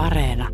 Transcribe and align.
Areena. 0.00 0.48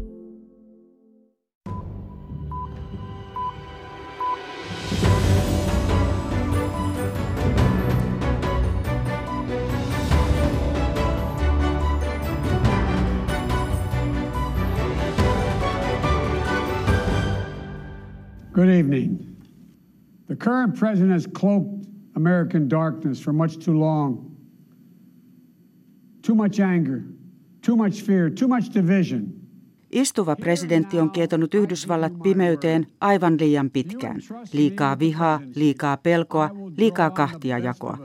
Good 18.52 18.68
evening. 18.68 19.36
The 20.26 20.34
current 20.34 20.76
president 20.76 21.12
has 21.12 21.28
cloaked 21.28 21.86
American 22.16 22.66
darkness 22.66 23.20
for 23.20 23.32
much 23.32 23.58
too 23.64 23.78
long. 23.78 24.36
Too 26.22 26.34
much 26.34 26.58
anger, 26.58 27.04
too 27.66 27.76
much 27.76 28.04
fear, 28.04 28.30
too 28.30 28.48
much 28.48 28.74
division. 28.74 29.46
Istuva 29.90 30.36
presidentti 30.36 30.98
on 30.98 31.10
kietonut 31.10 31.54
Yhdysvallat 31.54 32.12
pimeyteen 32.22 32.86
aivan 33.00 33.36
liian 33.40 33.70
pitkään. 33.70 34.20
Liikaa 34.52 34.98
vihaa, 34.98 35.40
liikaa 35.54 35.96
pelkoa, 35.96 36.50
liikaa 36.76 37.10
kahtia 37.10 37.58
jakoa. 37.58 37.98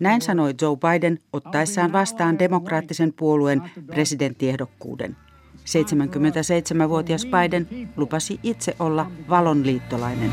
Näin 0.00 0.22
sanoi 0.22 0.54
Joe 0.62 0.76
Biden 0.76 1.18
ottaessaan 1.32 1.92
vastaan 1.92 2.38
demokraattisen 2.38 3.12
puolueen 3.12 3.62
presidenttiehdokkuuden. 3.86 5.16
77-vuotias 5.56 7.26
Biden 7.26 7.68
lupasi 7.96 8.40
itse 8.42 8.76
olla 8.78 9.10
valon 9.28 9.66
liittolainen. 9.66 10.30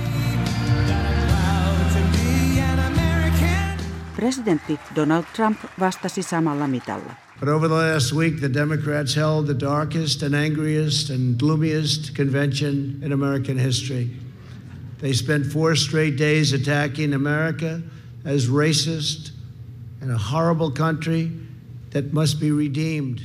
Presidentti 4.16 4.80
Donald 4.96 5.23
Trump 5.35 5.57
vastasi 5.80 6.23
samalla 6.23 6.68
mitalla. 6.68 7.29
But 7.39 7.49
over 7.49 7.67
the 7.70 7.75
last 7.75 8.11
week, 8.11 8.41
the 8.41 8.49
Democrats 8.49 9.16
held 9.16 9.48
the 9.48 9.59
darkest 9.59 10.23
and 10.23 10.35
angriest 10.35 11.09
and 11.09 11.39
gloomiest 11.39 12.15
convention 12.15 12.99
in 13.02 13.13
American 13.13 13.57
history. 13.57 14.09
They 14.98 15.13
spent 15.13 15.46
four 15.46 15.76
straight 15.76 16.18
days 16.18 16.54
attacking 16.54 17.13
America 17.13 17.81
as 18.26 18.49
racist 18.49 19.31
and 20.01 20.12
a 20.12 20.18
horrible 20.18 20.71
country 20.71 21.31
that 21.91 22.13
must 22.13 22.40
be 22.40 22.51
redeemed. 22.51 23.20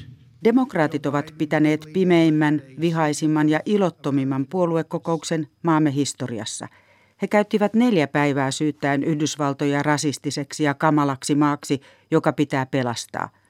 Demokraatit 0.44 1.06
ovat 1.06 1.34
pitäneet 1.38 1.86
pimeimmän, 1.92 2.62
vihaisimman 2.80 3.48
ja 3.48 3.60
ilottomimman 3.66 4.46
puoluekokouksen 4.46 5.46
maamme 5.62 5.94
historiassa. 5.94 6.68
He 7.22 7.26
käyttivät 7.26 7.74
neljä 7.74 8.06
päivää 8.06 8.50
syyttäen 8.50 9.04
Yhdysvaltoja 9.04 9.82
rasistiseksi 9.82 10.64
ja 10.64 10.74
kamalaksi 10.74 11.34
maaksi, 11.34 11.80
joka 12.10 12.32
pitää 12.32 12.66
pelastaa. 12.66 13.43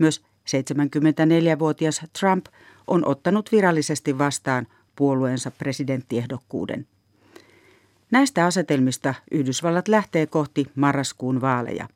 Myös 0.00 0.22
74-vuotias 0.50 2.00
Trump 2.20 2.46
on 2.86 3.06
ottanut 3.06 3.52
virallisesti 3.52 4.18
vastaan 4.18 4.66
puolueensa 4.96 5.50
presidenttiehdokkuuden. 5.50 6.86
Näistä 8.10 8.46
asetelmista 8.46 9.14
Yhdysvallat 9.30 9.88
lähtee 9.88 10.26
kohti 10.26 10.66
marraskuun 10.74 11.40
vaaleja. 11.40 11.88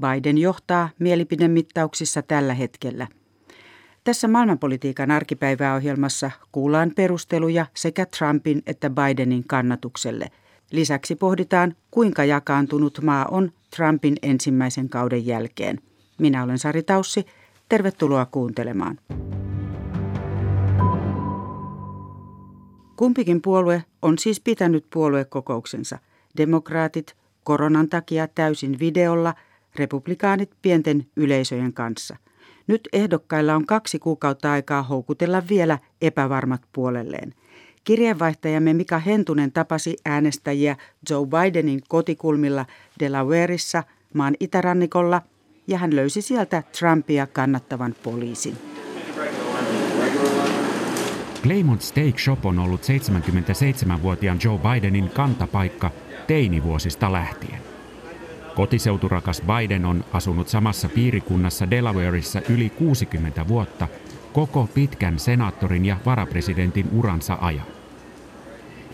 Biden 0.00 0.38
johtaa 0.38 0.88
mielipidemittauksissa 0.98 2.22
tällä 2.22 2.54
hetkellä– 2.54 3.06
tässä 4.04 4.28
maailmanpolitiikan 4.28 5.10
arkipäiväohjelmassa 5.10 6.30
kuullaan 6.52 6.92
perusteluja 6.96 7.66
sekä 7.74 8.06
Trumpin 8.06 8.62
että 8.66 8.90
Bidenin 8.90 9.44
kannatukselle. 9.46 10.30
Lisäksi 10.70 11.16
pohditaan, 11.16 11.76
kuinka 11.90 12.24
jakaantunut 12.24 13.00
maa 13.02 13.24
on 13.24 13.52
Trumpin 13.76 14.16
ensimmäisen 14.22 14.88
kauden 14.88 15.26
jälkeen. 15.26 15.80
Minä 16.18 16.42
olen 16.42 16.58
Sari 16.58 16.82
Taussi. 16.82 17.26
Tervetuloa 17.72 18.26
kuuntelemaan. 18.26 18.98
Kumpikin 22.96 23.42
puolue 23.42 23.84
on 24.02 24.18
siis 24.18 24.40
pitänyt 24.40 24.86
puoluekokouksensa. 24.92 25.98
Demokraatit 26.36 27.16
koronan 27.44 27.88
takia 27.88 28.28
täysin 28.28 28.78
videolla, 28.78 29.34
republikaanit 29.76 30.50
pienten 30.62 31.06
yleisöjen 31.16 31.72
kanssa– 31.72 32.16
nyt 32.66 32.88
ehdokkailla 32.92 33.54
on 33.54 33.66
kaksi 33.66 33.98
kuukautta 33.98 34.52
aikaa 34.52 34.82
houkutella 34.82 35.42
vielä 35.48 35.78
epävarmat 36.02 36.62
puolelleen. 36.72 37.34
Kirjeenvaihtajamme 37.84 38.74
Mika 38.74 38.98
Hentunen 38.98 39.52
tapasi 39.52 39.96
äänestäjiä 40.04 40.76
Joe 41.10 41.26
Bidenin 41.26 41.80
kotikulmilla 41.88 42.66
Delawareissa 43.00 43.82
maan 44.14 44.34
itärannikolla 44.40 45.22
ja 45.66 45.78
hän 45.78 45.96
löysi 45.96 46.22
sieltä 46.22 46.62
Trumpia 46.78 47.26
kannattavan 47.26 47.94
poliisin. 48.02 48.58
Claymont 51.42 51.82
Steak 51.82 52.18
Shop 52.18 52.46
on 52.46 52.58
ollut 52.58 52.80
77-vuotiaan 52.80 54.38
Joe 54.44 54.58
Bidenin 54.58 55.10
kantapaikka 55.10 55.90
teinivuosista 56.26 57.12
lähtien. 57.12 57.58
Kotiseuturakas 58.54 59.42
Biden 59.42 59.84
on 59.84 60.04
asunut 60.12 60.48
samassa 60.48 60.88
piirikunnassa 60.88 61.70
Delawareissa 61.70 62.40
yli 62.48 62.70
60 62.70 63.48
vuotta 63.48 63.88
koko 64.32 64.68
pitkän 64.74 65.18
senaattorin 65.18 65.86
ja 65.86 65.96
varapresidentin 66.06 66.88
uransa 66.92 67.38
ajan. 67.40 67.66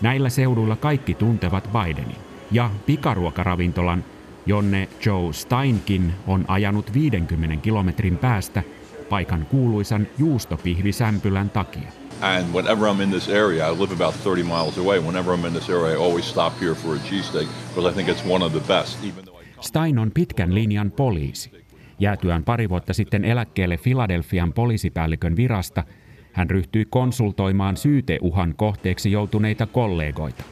Näillä 0.03 0.29
seuduilla 0.29 0.77
kaikki 0.77 1.15
tuntevat 1.15 1.71
Bidenin 1.73 2.17
ja 2.51 2.71
pikaruokaravintolan, 2.87 4.05
jonne 4.49 4.89
Joe 5.07 5.33
Steinkin 5.33 6.13
on 6.27 6.45
ajanut 6.49 6.95
50 6.95 7.57
kilometrin 7.57 8.19
päästä 8.19 8.63
paikan 9.09 9.47
kuuluisan 9.47 10.07
juustopihvisämpylän 10.19 11.51
takia. 11.51 11.93
And 12.21 12.45
whenever 12.53 12.89
I'm 12.89 13.03
in 13.03 13.11
this 13.11 13.29
area, 13.29 13.69
I 13.69 13.81
live 13.81 13.95
about 13.95 14.15
30 14.25 14.55
miles 14.57 14.79
away. 14.79 15.01
Whenever 15.01 15.37
I'm 15.37 15.47
in 15.47 15.53
this 15.53 15.71
area, 15.71 15.93
I 15.93 15.97
always 15.97 16.31
stop 16.31 16.61
here 16.61 16.75
for 16.75 16.97
a 16.97 16.99
cheesesteak 16.99 17.49
because 17.69 17.93
I 17.93 17.95
think 17.95 18.09
it's 18.09 18.33
one 18.33 18.45
of 18.45 18.53
the 18.53 18.75
best. 18.75 19.05
Even 19.05 19.25
though 19.25 19.39
Stein 19.61 19.99
on 19.99 20.11
pitkän 20.15 20.55
linjan 20.55 20.91
poliisi. 20.91 21.51
Jäätyään 21.99 22.45
pari 22.45 22.69
vuotta 22.69 22.95
sitten 22.95 23.25
eläkkeelle 23.25 23.77
Filadelfian 23.77 24.53
poliisipäällikön 24.53 25.37
virasta, 25.37 25.85
hän 26.33 26.51
ryhtyi 26.51 26.85
konsultoimaan 26.85 27.77
syyteuhan 27.77 28.55
kohteeksi 28.57 29.13
joutuneita 29.13 29.67
kollegoita. 29.67 30.45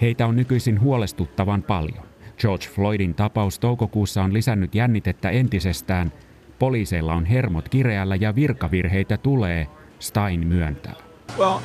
Heitä 0.00 0.26
on 0.26 0.36
nykyisin 0.36 0.80
huolestuttavan 0.80 1.62
paljon. 1.62 2.13
George 2.38 2.66
Floydin 2.66 3.14
tapaus 3.14 3.58
toukokuussa 3.58 4.22
on 4.22 4.32
lisännyt 4.32 4.74
jännitettä 4.74 5.30
entisestään. 5.30 6.12
Poliiseilla 6.58 7.14
on 7.14 7.24
hermot 7.24 7.68
kireällä 7.68 8.16
ja 8.16 8.34
virkavirheitä 8.34 9.16
tulee, 9.16 9.66
Stein 9.98 10.46
myöntää. 10.46 10.94
Well, 11.38 11.58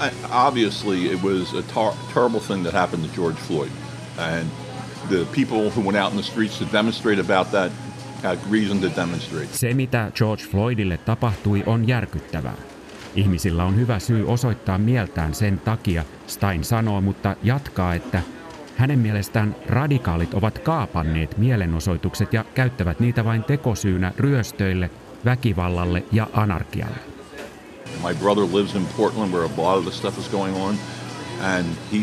obviously 0.48 1.14
it 1.14 1.24
was 1.24 1.54
a 1.54 1.62
tar- 1.62 2.14
terrible 2.14 2.40
thing 2.40 2.64
that 2.64 2.74
happened 2.74 3.08
to 3.08 3.16
George 3.16 3.40
Floyd. 3.40 3.72
And 4.18 4.48
the 5.10 5.26
people 5.36 5.70
who 5.70 5.82
went 5.82 5.98
out 6.04 6.14
in 6.14 6.20
the 6.20 6.32
streets 6.32 6.60
to 6.60 6.66
demonstrate 6.74 7.22
about 7.22 7.52
that 7.52 7.72
had 8.24 8.38
reason 8.52 8.80
to 8.80 9.02
demonstrate. 9.02 9.48
Se, 9.52 9.74
mitä 9.74 10.12
George 10.16 10.44
Floydille 10.44 10.98
tapahtui, 10.98 11.64
on 11.66 11.88
järkyttävää. 11.88 12.56
Ihmisillä 13.16 13.64
on 13.64 13.76
hyvä 13.76 14.00
syy 14.00 14.28
osoittaa 14.28 14.78
mieltään 14.78 15.34
sen 15.34 15.60
takia, 15.60 16.04
Stein 16.28 16.64
sanoo, 16.64 17.02
mutta 17.02 17.36
jatkaa, 17.44 17.94
että 17.94 18.22
hänen 18.80 19.00
mielestään 19.00 19.56
radikaalit 19.68 20.34
ovat 20.34 20.60
kaapanneet 20.60 21.38
mielenosoitukset 21.38 22.34
ja 22.34 22.46
käyttävät 22.56 23.00
niitä 23.00 23.26
vain 23.26 23.44
tekosyynä 23.44 24.14
ryöstöille, 24.18 24.90
väkivallalle 25.26 26.04
ja 26.12 26.28
anarkialle. 26.34 26.98
My 28.08 28.16
brother 28.16 28.44
lives 28.44 28.76
in 28.76 28.88
Portland 28.98 29.32
where 29.32 29.46
a 29.46 29.58
lot 29.58 29.78
of 29.78 29.84
this 29.84 29.98
stuff 29.98 30.18
is 30.18 30.30
going 30.30 30.56
on 30.58 30.76
and 31.42 31.66
he 31.92 31.98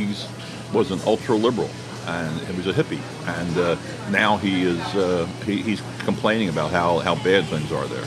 was 0.75 0.93
an 0.93 0.99
ultra 1.07 1.35
liberal 1.35 1.69
and 2.07 2.47
he 2.49 2.53
was 2.57 2.67
a 2.67 2.83
hippie. 2.83 3.01
And 3.41 3.57
uh, 3.57 3.79
now 4.21 4.39
he 4.43 4.63
is 4.63 4.95
uh, 4.95 5.29
he, 5.47 5.63
he's 5.63 5.83
complaining 6.05 6.59
about 6.59 6.73
how, 6.73 6.99
how 7.05 7.15
bad 7.15 7.45
things 7.45 7.73
are 7.73 7.89
there. 7.89 8.07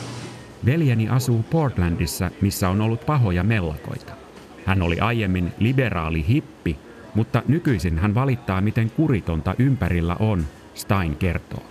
Veljeni 0.66 1.10
asuu 1.10 1.46
Portlandissa, 1.50 2.32
missä 2.42 2.70
on 2.70 2.82
ollut 2.82 3.06
pahoja 3.06 3.44
mellakoita. 3.44 4.14
Hän 4.66 4.82
oli 4.82 5.00
aiemmin 5.00 5.54
liberaali 5.60 6.26
hippi, 6.28 6.78
mutta 7.16 7.44
nykyisin 7.48 8.00
hän 8.00 8.16
valittaa, 8.16 8.62
miten 8.62 8.92
kuritonta 8.92 9.56
ympärillä 9.60 10.16
on, 10.20 10.46
Stein 10.74 11.16
kertoo. 11.16 11.64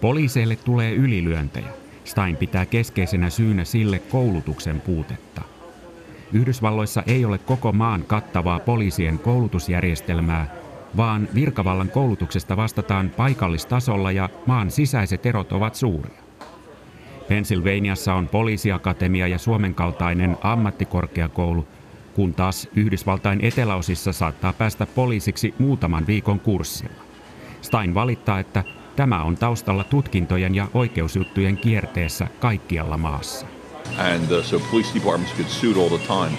Poliiseille 0.00 0.56
tulee 0.56 0.94
ylilyöntejä. 0.94 1.68
Stein 2.04 2.36
pitää 2.36 2.66
keskeisenä 2.66 3.30
syynä 3.30 3.64
sille 3.64 3.98
koulutuksen 3.98 4.80
puutetta– 4.80 5.42
Yhdysvalloissa 6.32 7.02
ei 7.06 7.24
ole 7.24 7.38
koko 7.38 7.72
maan 7.72 8.04
kattavaa 8.06 8.58
poliisien 8.58 9.18
koulutusjärjestelmää, 9.18 10.54
vaan 10.96 11.28
virkavallan 11.34 11.88
koulutuksesta 11.88 12.56
vastataan 12.56 13.10
paikallistasolla 13.10 14.12
ja 14.12 14.28
maan 14.46 14.70
sisäiset 14.70 15.26
erot 15.26 15.52
ovat 15.52 15.74
suuria. 15.74 16.20
Pennsylvaniassa 17.28 18.14
on 18.14 18.28
poliisiakatemia 18.28 19.28
ja 19.28 19.38
Suomen 19.38 19.74
kaltainen 19.74 20.36
ammattikorkeakoulu, 20.42 21.68
kun 22.14 22.34
taas 22.34 22.68
Yhdysvaltain 22.76 23.44
eteläosissa 23.44 24.12
saattaa 24.12 24.52
päästä 24.52 24.86
poliisiksi 24.86 25.54
muutaman 25.58 26.06
viikon 26.06 26.40
kurssilla. 26.40 27.02
Stein 27.62 27.94
valittaa, 27.94 28.38
että 28.38 28.64
tämä 28.96 29.22
on 29.22 29.36
taustalla 29.36 29.84
tutkintojen 29.84 30.54
ja 30.54 30.68
oikeusjuttujen 30.74 31.56
kierteessä 31.56 32.26
kaikkialla 32.40 32.96
maassa. 32.96 33.46
and 33.96 34.30
uh, 34.30 34.44
so 34.44 34.60
police 34.70 34.94
departments 34.94 35.32
could 35.34 35.48
suit 35.48 35.76
all 35.76 35.88
the 35.88 36.06
time. 36.06 36.38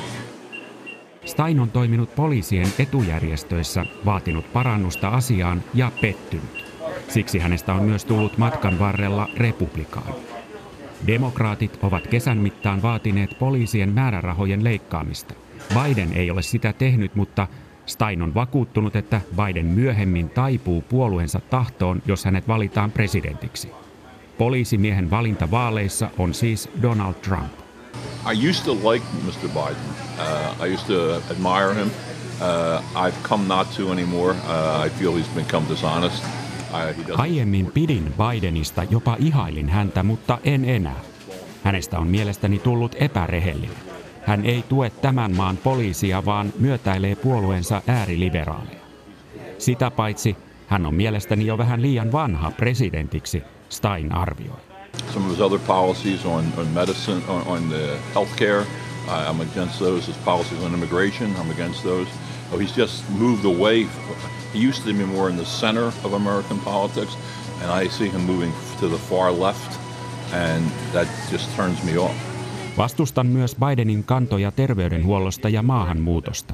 Stein 1.25 1.59
on 1.59 1.71
toiminut 1.71 2.15
poliisien 2.15 2.67
etujärjestöissä, 2.79 3.85
vaatinut 4.05 4.53
parannusta 4.53 5.09
asiaan 5.09 5.63
ja 5.73 5.91
pettynyt. 6.01 6.65
Siksi 7.07 7.39
hänestä 7.39 7.73
on 7.73 7.83
myös 7.83 8.05
tullut 8.05 8.37
matkan 8.37 8.79
varrella 8.79 9.29
republikaani. 9.37 10.15
Demokraatit 11.07 11.79
ovat 11.83 12.07
kesän 12.07 12.37
mittaan 12.37 12.81
vaatineet 12.81 13.39
poliisien 13.39 13.93
määrärahojen 13.93 14.63
leikkaamista. 14.63 15.33
Biden 15.73 16.13
ei 16.13 16.31
ole 16.31 16.41
sitä 16.41 16.73
tehnyt, 16.73 17.15
mutta 17.15 17.47
Stein 17.85 18.21
on 18.21 18.33
vakuuttunut, 18.33 18.95
että 18.95 19.21
Biden 19.35 19.65
myöhemmin 19.65 20.29
taipuu 20.29 20.81
puolueensa 20.81 21.39
tahtoon, 21.49 22.01
jos 22.05 22.25
hänet 22.25 22.47
valitaan 22.47 22.91
presidentiksi. 22.91 23.71
Poliisimiehen 24.37 25.09
valinta 25.09 25.51
vaaleissa 25.51 26.09
on 26.17 26.33
siis 26.33 26.69
Donald 26.81 27.13
Trump. 27.13 27.51
I 28.33 28.49
used 28.49 28.65
to 28.65 28.91
like 28.91 29.05
Mr. 29.25 29.49
Biden. 29.49 29.83
Uh, 30.19 30.65
I 30.65 30.73
used 30.73 30.87
to 30.87 31.15
admire 31.31 31.73
him. 31.73 31.87
Uh, 31.87 33.07
I've 33.07 33.23
come 33.23 33.47
not 33.47 33.67
to 33.77 33.91
anymore. 33.91 34.31
Uh, 34.31 34.85
I 34.85 34.89
feel 34.89 35.11
he's 35.11 35.35
become 35.35 35.65
dishonest. 35.69 36.23
Aiemmin 37.17 37.71
pidin 37.71 38.13
Bidenista, 38.17 38.83
jopa 38.83 39.15
ihailin 39.19 39.69
häntä, 39.69 40.03
mutta 40.03 40.37
en 40.43 40.65
enää. 40.65 40.99
Hänestä 41.63 41.99
on 41.99 42.07
mielestäni 42.07 42.59
tullut 42.59 42.95
epärehellinen. 42.99 43.88
Hän 44.25 44.45
ei 44.45 44.63
tue 44.69 44.89
tämän 44.89 45.35
maan 45.35 45.57
poliisia, 45.57 46.25
vaan 46.25 46.53
myötäilee 46.59 47.15
puolueensa 47.15 47.81
ääriliberaaleja. 47.87 48.79
Sitä 49.57 49.91
paitsi 49.91 50.37
hän 50.67 50.85
on 50.85 50.95
mielestäni 50.95 51.45
jo 51.45 51.57
vähän 51.57 51.81
liian 51.81 52.11
vanha 52.11 52.51
presidentiksi, 52.51 53.43
Stein 53.69 54.11
arvioi. 54.11 54.59
Some 55.13 55.25
of 55.25 55.31
his 55.31 55.41
other 55.41 55.59
policies 55.59 56.25
on, 56.25 56.43
on 56.57 56.67
medicine, 56.67 57.21
on, 57.27 57.43
on 57.47 57.69
the 57.69 57.99
healthcare, 58.15 58.65
I'm 59.07 59.41
against 59.41 59.79
those. 59.79 60.07
His 60.07 60.17
policies 60.25 60.63
on 60.63 60.73
immigration, 60.73 61.31
I'm 61.31 61.51
against 61.51 61.83
those. 61.83 62.07
Oh, 62.51 62.59
he's 62.59 62.77
just 62.77 63.09
moved 63.09 63.45
away. 63.45 63.87
He 64.53 64.59
used 64.67 64.83
to 64.83 64.93
be 64.93 65.05
more 65.05 65.29
in 65.29 65.37
the 65.37 65.45
center 65.45 65.93
of 66.03 66.13
American 66.13 66.59
politics, 66.59 67.17
and 67.61 67.71
I 67.71 67.89
see 67.89 68.09
him 68.09 68.25
moving 68.25 68.53
to 68.79 68.87
the 68.87 68.97
far 68.97 69.31
left, 69.31 69.79
and 70.33 70.71
that 70.93 71.07
just 71.31 71.55
turns 71.55 71.83
me 71.83 71.97
off. 71.97 72.28
Vastustan 72.79 73.27
myös 73.27 73.55
Bidenin 73.55 74.03
kantoja 74.03 74.51
terveydenhuollosta 74.51 75.49
ja 75.49 75.63
maahanmuutosta. 75.63 76.53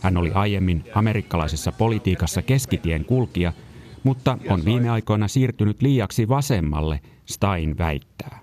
Hän 0.00 0.16
oli 0.16 0.32
aiemmin 0.32 0.84
amerikkalaisessa 0.94 1.72
politiikassa 1.72 2.42
keskitien 2.42 3.04
kulkija, 3.04 3.52
mutta 4.02 4.38
on 4.48 4.64
viime 4.64 4.90
aikoina 4.90 5.28
siirtynyt 5.28 5.82
liiaksi 5.82 6.28
vasemmalle, 6.28 7.00
Stein 7.26 7.78
väittää. 7.78 8.40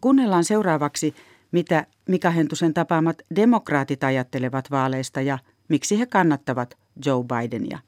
Kuunnellaan 0.00 0.44
seuraavaksi, 0.44 1.14
mitä 1.52 1.86
Mika 2.08 2.30
Hentusen 2.30 2.74
tapaamat 2.74 3.16
demokraatit 3.36 4.04
ajattelevat 4.04 4.70
vaaleista 4.70 5.20
ja 5.20 5.38
miksi 5.68 5.98
he 5.98 6.06
kannattavat 6.06 6.78
Joe 7.06 7.24
Bidenia. 7.24 7.78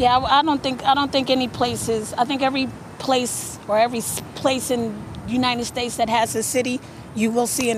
Yeah, 0.00 0.24
I 0.24 0.42
don't 0.42 0.60
think 0.60 0.82
I 0.82 0.84
don't 0.84 1.10
think 1.10 1.30
any 1.30 1.48
places. 1.48 2.14
I 2.22 2.26
think 2.26 2.42
every 2.42 2.68
place 3.06 3.60
or 3.68 3.78
every 3.78 4.00
place 4.42 4.74
in 4.74 4.94
United 5.28 5.64
States 5.64 5.96
that 5.96 6.10
has 6.10 6.36
a 6.36 6.42
city 6.42 6.80
you 7.16 7.34
will 7.34 7.46
see 7.46 7.70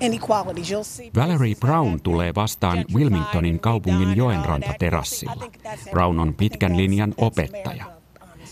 inequalities. 0.00 0.70
You'll 0.70 0.84
see 0.84 1.10
Valerie 1.14 1.54
Brown 1.54 2.00
tulee 2.00 2.34
vastaan 2.34 2.84
Wilmingtonin 2.94 3.60
kaupungin 3.60 4.16
joenranta 4.16 4.74
terassilla. 4.78 5.50
Brown 5.90 6.20
on 6.20 6.34
pitkän 6.34 6.76
linjan 6.76 7.14
opettaja. 7.16 7.84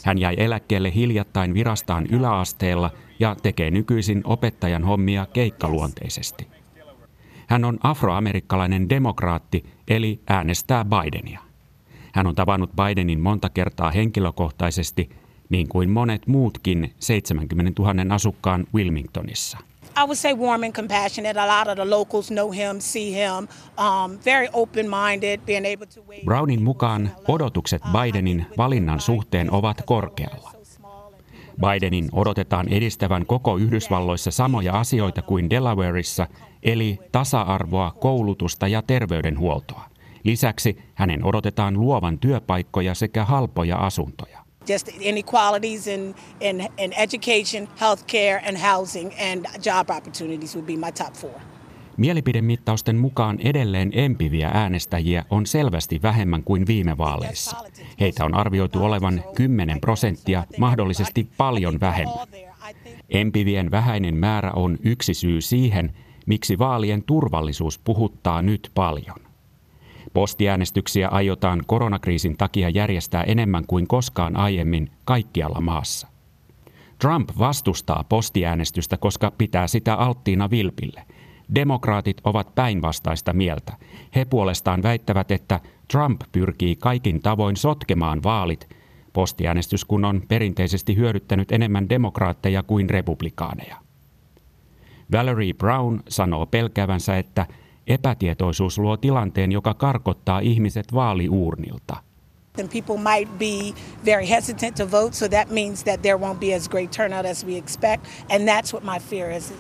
Hän 0.05 0.19
jäi 0.19 0.35
eläkkeelle 0.39 0.95
hiljattain 0.95 1.55
virastaan 1.55 2.07
yläasteella 2.07 2.91
ja 3.19 3.37
tekee 3.43 3.71
nykyisin 3.71 4.21
opettajan 4.25 4.85
hommia 4.85 5.27
keikkaluonteisesti. 5.33 6.47
Hän 7.47 7.65
on 7.65 7.79
afroamerikkalainen 7.83 8.89
demokraatti, 8.89 9.65
eli 9.89 10.21
äänestää 10.29 10.85
Bidenia. 10.85 11.41
Hän 12.13 12.27
on 12.27 12.35
tavannut 12.35 12.71
Bidenin 12.77 13.21
monta 13.21 13.49
kertaa 13.49 13.91
henkilökohtaisesti, 13.91 15.11
niin 15.49 15.69
kuin 15.69 15.91
monet 15.91 16.27
muutkin 16.27 16.95
70 16.99 17.83
000 17.83 18.15
asukkaan 18.15 18.67
Wilmingtonissa. 18.75 19.59
I 19.97 20.05
would 20.05 20.17
say 20.17 20.35
warm 20.35 20.63
and 20.63 20.73
compassionate. 20.73 21.41
A 21.41 21.47
lot 21.47 21.69
of 21.69 21.75
the 21.77 21.91
locals 21.91 22.29
know 22.29 22.51
him, 22.51 22.81
see 22.81 23.13
him, 23.13 23.49
um, 23.79 24.19
very 24.25 24.49
open-minded, 24.53 25.41
being 25.47 25.67
able 25.67 25.87
to 25.87 26.03
wait. 26.09 26.25
Brownin 26.25 26.63
mukaan 26.63 27.11
odotukset 27.29 27.83
Bidenin 27.93 28.47
valinnan 28.59 29.01
suhteen 29.01 29.51
ovat 29.53 29.83
korkealla. 29.87 30.53
Bidenin 31.61 32.09
odotetaan 32.13 32.69
edistävän 32.69 33.27
koko 33.27 33.57
Yhdysvalloissa 33.57 34.31
samoja 34.31 34.81
asioita 34.81 35.23
kuin 35.23 35.51
Delawareissa, 35.51 36.27
eli 36.63 36.99
tasa-arvoa, 37.13 37.91
koulutusta 37.91 38.69
ja 38.69 38.83
terveydenhuoltoa. 38.83 39.85
Lisäksi 40.25 40.79
hänen 40.95 41.25
odotetaan 41.25 41.81
luovan 41.81 42.19
työpaikkoja 42.19 42.95
sekä 42.95 43.25
halpoja 43.25 43.77
asuntoja. 43.77 44.44
Just 44.69 44.89
inequalities 45.01 45.87
in, 45.87 46.15
in, 46.41 46.69
in 46.79 46.93
education, 46.93 47.69
healthcare 47.81 48.49
and 48.49 48.57
housing 48.57 49.13
and 49.21 49.47
job 49.67 49.91
opportunities 49.91 50.57
would 50.57 50.67
be 50.67 50.77
my 50.77 50.93
top 50.93 51.15
four. 51.15 51.41
Mielipidemittausten 51.97 52.97
mukaan 52.97 53.39
edelleen 53.41 53.91
empiviä 53.95 54.51
äänestäjiä 54.55 55.25
on 55.31 55.47
selvästi 55.47 56.03
vähemmän 56.03 56.45
kuin 56.45 56.67
viime 56.67 56.99
vaaleissa. 56.99 57.57
Heitä 58.01 58.25
on 58.25 58.35
arvioitu 58.35 58.85
olevan 58.85 59.25
10 59.37 59.81
prosenttia, 59.81 60.45
mahdollisesti 60.59 61.29
paljon 61.37 61.81
vähemmän. 61.81 62.29
Empivien 63.11 63.71
vähäinen 63.71 64.17
määrä 64.17 64.53
on 64.53 64.79
yksi 64.83 65.15
syy 65.15 65.41
siihen, 65.41 65.93
miksi 66.27 66.59
vaalien 66.59 67.03
turvallisuus 67.03 67.79
puhuttaa 67.79 68.43
nyt 68.43 68.71
paljon. 68.75 69.34
Postiäänestyksiä 70.13 71.09
aiotaan 71.09 71.63
koronakriisin 71.67 72.37
takia 72.37 72.69
järjestää 72.69 73.23
enemmän 73.23 73.65
kuin 73.67 73.87
koskaan 73.87 74.37
aiemmin 74.37 74.91
kaikkialla 75.05 75.61
maassa. 75.61 76.09
Trump 76.99 77.29
vastustaa 77.39 78.05
postiäänestystä, 78.09 78.97
koska 78.97 79.31
pitää 79.31 79.67
sitä 79.67 79.95
alttiina 79.95 80.51
vilpille. 80.51 81.05
Demokraatit 81.55 82.21
ovat 82.25 82.55
päinvastaista 82.55 83.33
mieltä. 83.33 83.73
He 84.15 84.25
puolestaan 84.25 84.83
väittävät, 84.83 85.31
että 85.31 85.61
Trump 85.91 86.21
pyrkii 86.33 86.77
kaikin 86.77 87.23
tavoin 87.23 87.57
sotkemaan 87.57 88.23
vaalit. 88.23 88.69
Postiäänestys 89.13 89.85
kun 89.85 90.05
on 90.05 90.23
perinteisesti 90.29 90.97
hyödyttänyt 90.97 91.53
enemmän 91.53 91.89
demokraatteja 91.89 92.63
kuin 92.63 92.91
republikaaneja. 92.91 93.77
Valerie 95.13 95.55
Brown 95.55 96.01
sanoo 96.09 96.47
pelkävänsä, 96.47 97.19
että 97.19 97.47
Epätietoisuus 97.87 98.79
luo 98.79 98.97
tilanteen, 98.97 99.53
joka 99.53 99.75
karkottaa 99.75 100.41
ihmiset 100.41 100.95
vaaliuurnilta. 100.95 101.97
And 102.59 102.69
people 102.69 102.97
might 102.97 103.39
be 103.39 103.75
very 104.05 104.29
hesitant 104.29 104.77
to 104.77 104.91
vote, 104.91 105.13
so 105.13 105.29
that 105.29 105.51
means 105.51 105.85
that 105.85 106.03
there 106.03 106.19
won't 106.19 106.41
be 106.41 106.55
as 106.55 106.69
great 106.69 106.91
turnout 106.91 107.27
as 107.27 107.47
we 107.47 107.57
expect, 107.57 108.07
and 108.31 108.49
that's 108.49 108.73
what 108.73 108.85
my 108.85 108.99
fear 109.11 109.31
is. 109.31 109.53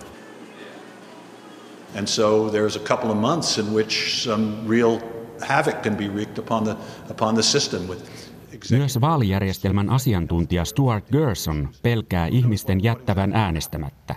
And 1.98 2.06
so 2.06 2.50
there's 2.50 2.76
a 2.76 2.88
couple 2.88 3.10
of 3.10 3.16
months 3.16 3.58
in 3.58 3.74
which 3.74 4.22
some 4.22 4.68
real 4.68 5.00
havoc 5.48 5.82
can 5.82 5.96
be 5.96 6.08
wreaked 6.08 6.38
upon 6.38 6.64
the, 6.64 6.76
upon 7.10 7.34
the 7.34 7.42
system 7.42 7.88
with 7.88 8.14
myös 8.70 9.00
vaalijärjestelmän 9.00 9.90
asiantuntija 9.90 10.64
Stuart 10.64 11.04
Gerson 11.12 11.68
pelkää 11.82 12.26
ihmisten 12.26 12.84
jättävän 12.84 13.32
äänestämättä. 13.32 14.16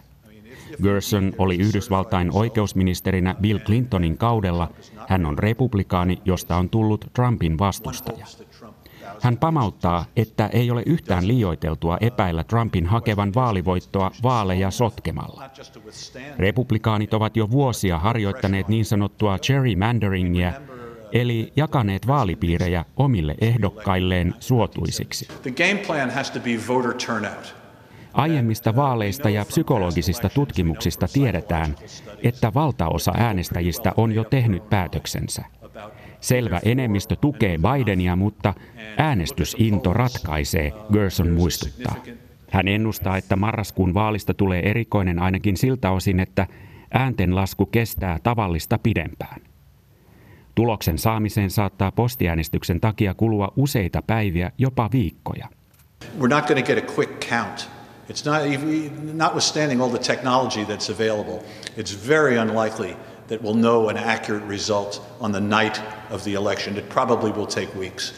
Gerson 0.84 1.34
oli 1.38 1.56
Yhdysvaltain 1.56 2.30
oikeusministerinä 2.34 3.36
Bill 3.42 3.60
Clintonin 3.60 4.18
kaudella. 4.18 4.70
Hän 5.08 5.26
on 5.26 5.40
republikaani, 5.40 6.22
josta 6.26 6.58
on 6.58 6.70
tullut 6.70 7.06
Trumpin 7.14 7.60
vastustaja. 7.60 8.26
Hän 9.22 9.38
pamauttaa, 9.38 10.06
että 10.16 10.48
ei 10.48 10.72
ole 10.72 10.84
yhtään 10.86 11.28
liioiteltua 11.28 11.98
epäillä 12.02 12.44
Trumpin 12.44 12.86
hakevan 12.86 13.34
vaalivoittoa 13.36 14.12
vaaleja 14.24 14.72
sotkemalla. 14.72 15.50
Republikaanit 16.38 17.14
ovat 17.14 17.38
jo 17.38 17.52
vuosia 17.52 18.00
harjoittaneet 18.00 18.68
niin 18.68 18.86
sanottua 18.86 19.40
gerrymanderingia, 19.40 20.54
eli 21.12 21.54
jakaneet 21.56 22.08
vaalipiirejä 22.08 22.86
omille 22.98 23.36
ehdokkailleen 23.42 24.34
suotuisiksi. 24.40 25.28
The 25.42 25.52
game 25.52 25.82
plan 25.88 26.10
has 26.10 26.32
to 26.32 26.40
be 26.40 26.60
voter 26.68 26.94
turnout. 26.94 27.57
Aiemmista 28.18 28.76
vaaleista 28.76 29.30
ja 29.30 29.46
psykologisista 29.46 30.30
tutkimuksista 30.30 31.08
tiedetään, 31.14 31.76
että 32.24 32.54
valtaosa 32.54 33.12
äänestäjistä 33.18 33.94
on 33.98 34.12
jo 34.12 34.24
tehnyt 34.24 34.70
päätöksensä. 34.70 35.46
Selvä 36.22 36.60
enemmistö 36.64 37.16
tukee 37.16 37.58
Bidenia, 37.58 38.16
mutta 38.16 38.54
äänestysinto 38.98 39.94
ratkaisee, 39.94 40.72
Gerson 40.94 41.30
muistuttaa. 41.30 41.96
Hän 42.52 42.68
ennustaa, 42.68 43.18
että 43.18 43.36
marraskuun 43.36 43.94
vaalista 43.94 44.34
tulee 44.34 44.70
erikoinen 44.70 45.20
ainakin 45.20 45.58
siltä 45.58 45.92
osin, 45.92 46.20
että 46.20 46.48
ääntenlasku 46.94 47.66
kestää 47.66 48.20
tavallista 48.24 48.80
pidempään. 48.80 49.42
Tuloksen 50.56 50.98
saamiseen 50.98 51.50
saattaa 51.50 51.92
postiäänestyksen 51.92 52.80
takia 52.80 53.14
kulua 53.14 53.54
useita 53.56 54.02
päiviä, 54.02 54.52
jopa 54.58 54.90
viikkoja. 54.92 55.48
We're 56.20 56.28
not 56.30 56.48
get 56.48 56.78
a 56.78 56.94
quick 56.98 57.30
count 57.30 57.77
It's 58.10 58.26
not, 58.26 58.42
notwithstanding 59.14 59.82
all 59.82 59.90
the 59.90 60.14
technology 60.14 60.66
that's 60.66 60.90
available, 60.90 61.40
it's 61.78 62.08
very 62.08 62.38
unlikely 62.38 62.96
that 63.28 63.42
we'll 63.42 63.54
know 63.54 63.90
an 63.90 63.98
accurate 63.98 64.48
result 64.50 65.02
on 65.20 65.32
the 65.32 65.42
night 65.42 65.82
of 66.12 66.24
the 66.24 66.34
election. 66.34 66.78
It 66.78 66.90
probably 66.90 67.32
will 67.32 67.46
take 67.46 67.80
weeks. 67.80 68.14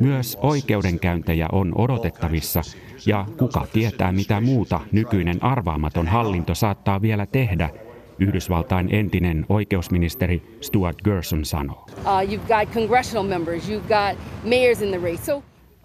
Myös 0.00 0.38
oikeudenkäyntejä 0.40 1.48
on 1.52 1.72
odotettavissa, 1.74 2.62
ja 3.06 3.26
kuka 3.38 3.66
tietää 3.72 4.12
mitä 4.12 4.40
muuta 4.40 4.80
nykyinen 4.92 5.42
arvaamaton 5.42 6.06
hallinto 6.06 6.54
saattaa 6.54 7.02
vielä 7.02 7.26
tehdä, 7.26 7.70
Yhdysvaltain 8.18 8.94
entinen 8.94 9.46
oikeusministeri 9.48 10.58
Stuart 10.60 10.96
Gerson 11.04 11.44
sanoo. 11.44 11.86
Uh, 11.98 12.22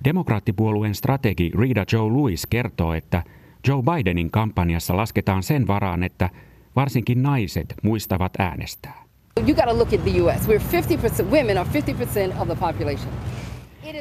Demokraattipuolueen 0.04 0.96
strategi 0.96 1.52
Rita 1.60 1.86
Joe 1.94 2.12
Lewis 2.12 2.46
kertoo, 2.46 2.94
että 2.94 3.24
Joe 3.68 3.82
Bidenin 3.84 4.32
kampanjassa 4.32 4.98
lasketaan 4.98 5.44
sen 5.44 5.68
varaan, 5.68 6.04
että 6.04 6.30
varsinkin 6.76 7.24
naiset 7.24 7.76
muistavat 7.84 8.34
äänestää. 8.40 9.04
You 9.48 9.56
got 9.56 9.66
to 9.66 9.78
look 9.78 9.94
at 9.94 10.04
the 10.04 10.22
US. 10.22 10.48
We're 10.48 10.62
50% 11.24 11.32
women 11.32 11.58
are 11.58 11.70
50% 12.34 12.42
of 12.42 12.48
the 12.48 12.56
population. 12.56 13.14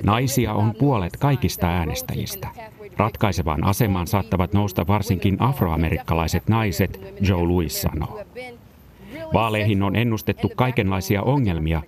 Naisia 0.02 0.52
on 0.52 0.74
puolet 0.78 1.16
kaikista 1.16 1.66
äänestäjistä. 1.66 2.48
Ratkaisevaan 2.96 3.64
asemaan 3.64 4.06
saattavat 4.06 4.52
nousta 4.52 4.86
varsinkin 4.86 5.36
afroamerikkalaiset 5.42 6.48
naiset, 6.48 7.00
Joe 7.20 7.42
Louis 7.42 7.82
sanoo. 7.82 8.20
Vaaleihin 9.32 9.82
on 9.82 9.96
ennustettu 9.96 10.52
kaikenlaisia 10.56 11.22
ongelmia, 11.22 11.82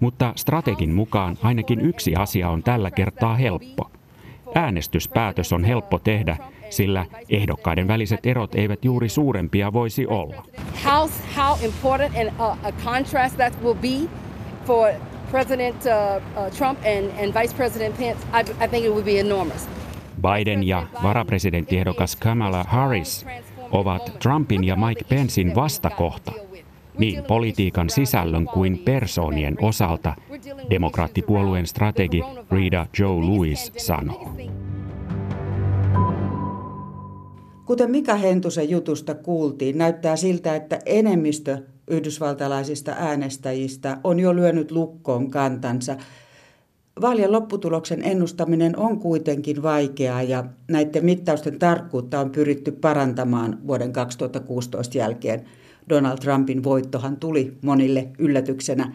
mutta 0.00 0.32
strategin 0.36 0.94
mukaan 0.94 1.38
ainakin 1.42 1.80
yksi 1.80 2.16
asia 2.16 2.50
on 2.50 2.62
tällä 2.62 2.90
kertaa 2.90 3.36
helppo. 3.36 3.90
Äänestyspäätös 4.54 5.52
on 5.52 5.64
helppo 5.64 5.98
tehdä, 5.98 6.36
sillä 6.70 7.06
ehdokkaiden 7.30 7.88
väliset 7.88 8.26
erot 8.26 8.54
eivät 8.54 8.84
juuri 8.84 9.08
suurempia 9.08 9.72
voisi 9.72 10.06
olla. 10.06 10.42
How, 10.84 11.10
how 11.36 11.64
important 11.64 12.16
and 12.16 12.30
a, 12.38 12.56
a 12.62 12.72
contrast 12.84 13.36
that 13.36 13.62
will 13.62 13.74
be 13.74 14.08
for 14.66 14.92
President 15.30 15.76
Trump 16.56 16.78
and, 16.84 17.24
and 17.24 17.42
Vice 17.42 17.56
President 17.56 17.96
Pence, 17.96 18.26
I, 18.32 18.64
I 18.64 18.68
think 18.68 18.84
it 18.84 18.90
would 18.90 19.04
be 19.04 19.20
enormous. 19.20 19.68
Biden 20.22 20.66
ja 20.66 20.86
varapresidenttiehdokas 21.02 22.16
Kamala 22.16 22.64
Harris 22.68 23.26
ovat 23.70 24.18
Trumpin 24.18 24.64
ja 24.64 24.76
Mike 24.76 25.04
Pencein 25.08 25.54
vastakohta 25.54 26.32
niin 26.98 27.24
politiikan 27.24 27.90
sisällön 27.90 28.46
kuin 28.46 28.78
persoonien 28.78 29.56
osalta, 29.62 30.14
demokraattipuolueen 30.70 31.66
strategi 31.66 32.22
Rita 32.50 32.86
Joe 32.98 33.20
Lewis 33.20 33.72
sanoo. 33.76 34.30
Kuten 37.64 37.90
Mika 37.90 38.14
Hentusen 38.14 38.70
jutusta 38.70 39.14
kuultiin, 39.14 39.78
näyttää 39.78 40.16
siltä, 40.16 40.56
että 40.56 40.78
enemmistö 40.86 41.58
yhdysvaltalaisista 41.90 42.92
äänestäjistä 42.98 43.98
on 44.04 44.20
jo 44.20 44.36
lyönyt 44.36 44.70
lukkoon 44.70 45.30
kantansa. 45.30 45.96
Vaalien 47.00 47.32
lopputuloksen 47.32 48.02
ennustaminen 48.02 48.78
on 48.78 48.98
kuitenkin 48.98 49.62
vaikeaa 49.62 50.22
ja 50.22 50.44
näiden 50.68 51.04
mittausten 51.04 51.58
tarkkuutta 51.58 52.20
on 52.20 52.30
pyritty 52.30 52.72
parantamaan 52.72 53.58
vuoden 53.66 53.92
2016 53.92 54.98
jälkeen. 54.98 55.44
Donald 55.88 56.18
Trumpin 56.18 56.64
voittohan 56.64 57.16
tuli 57.16 57.58
monille 57.62 58.08
yllätyksenä. 58.18 58.92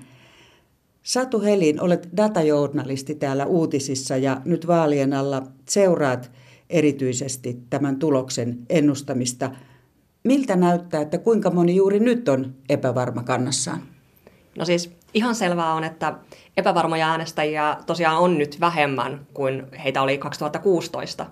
Satu 1.04 1.42
Helin, 1.42 1.82
olet 1.82 2.10
datajournalisti 2.18 3.16
täällä 3.16 3.46
uutisissa 3.46 4.18
ja 4.18 4.42
nyt 4.46 4.68
vaalien 4.68 5.14
alla 5.14 5.44
seuraat 5.70 6.32
erityisesti 6.70 7.60
tämän 7.70 8.00
tuloksen 8.00 8.58
ennustamista– 8.70 9.52
miltä 10.24 10.56
näyttää, 10.56 11.02
että 11.02 11.18
kuinka 11.18 11.50
moni 11.50 11.76
juuri 11.76 12.00
nyt 12.00 12.30
on 12.30 12.54
epävarma 12.70 13.24
kannassaan? 13.24 13.82
No 14.58 14.66
siis 14.66 14.92
ihan 15.14 15.36
selvää 15.36 15.74
on, 15.74 15.84
että 15.84 16.14
epävarmoja 16.58 17.10
äänestäjiä 17.10 17.78
tosiaan 17.86 18.18
on 18.18 18.38
nyt 18.38 18.60
vähemmän 18.60 19.28
kuin 19.34 19.64
heitä 19.84 20.02
oli 20.02 20.18
2016. 20.18 21.26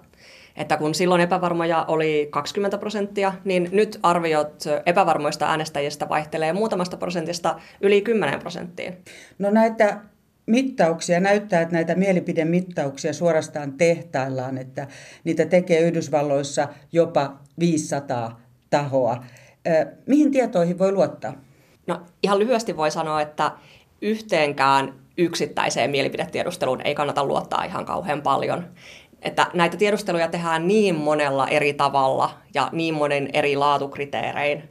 Että 0.55 0.77
kun 0.77 0.95
silloin 0.95 1.21
epävarmoja 1.21 1.85
oli 1.87 2.27
20 2.31 2.77
prosenttia, 2.77 3.33
niin 3.43 3.69
nyt 3.71 3.99
arviot 4.03 4.63
epävarmoista 4.85 5.45
äänestäjistä 5.45 6.09
vaihtelee 6.09 6.53
muutamasta 6.53 6.97
prosentista 6.97 7.59
yli 7.81 8.01
10 8.01 8.39
prosenttiin. 8.39 8.97
No 9.39 9.49
näitä 9.49 9.97
mittauksia 10.45 11.19
näyttää, 11.19 11.61
että 11.61 11.73
näitä 11.73 11.95
mielipidemittauksia 11.95 13.13
suorastaan 13.13 13.73
tehtaillaan, 13.73 14.57
että 14.57 14.87
niitä 15.23 15.45
tekee 15.45 15.79
Yhdysvalloissa 15.79 16.67
jopa 16.91 17.33
500 17.59 18.39
tahoa. 18.69 19.23
Mihin 20.05 20.31
tietoihin 20.31 20.79
voi 20.79 20.91
luottaa? 20.91 21.33
No 21.87 22.01
ihan 22.23 22.39
lyhyesti 22.39 22.77
voi 22.77 22.91
sanoa, 22.91 23.21
että 23.21 23.51
yhteenkään 24.01 24.93
yksittäiseen 25.17 25.91
mielipidetiedusteluun 25.91 26.81
ei 26.81 26.95
kannata 26.95 27.25
luottaa 27.25 27.63
ihan 27.63 27.85
kauhean 27.85 28.21
paljon. 28.21 28.67
Että 29.21 29.47
näitä 29.53 29.77
tiedusteluja 29.77 30.27
tehdään 30.27 30.67
niin 30.67 30.95
monella 30.95 31.47
eri 31.47 31.73
tavalla 31.73 32.37
ja 32.53 32.69
niin 32.71 32.93
monen 32.93 33.29
eri 33.33 33.55
laatukriteerein, 33.55 34.69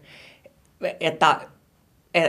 että 1.00 1.40
e, 2.14 2.22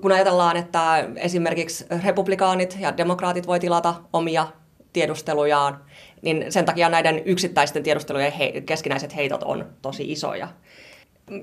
kun 0.00 0.12
ajatellaan, 0.12 0.56
että 0.56 1.08
esimerkiksi 1.16 1.86
republikaanit 2.04 2.76
ja 2.80 2.96
demokraatit 2.96 3.46
voi 3.46 3.60
tilata 3.60 3.94
omia 4.12 4.46
tiedustelujaan, 4.92 5.84
niin 6.22 6.52
sen 6.52 6.64
takia 6.64 6.88
näiden 6.88 7.22
yksittäisten 7.24 7.82
tiedustelujen 7.82 8.32
keskinäiset 8.66 9.16
heitot 9.16 9.42
on 9.42 9.66
tosi 9.82 10.12
isoja. 10.12 10.48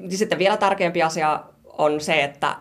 Sitten 0.10 0.40
vielä 0.40 0.58
tärkeämpi 0.58 1.04
asia 1.04 1.44
on 1.66 2.02
se, 2.02 2.24
että 2.24 2.56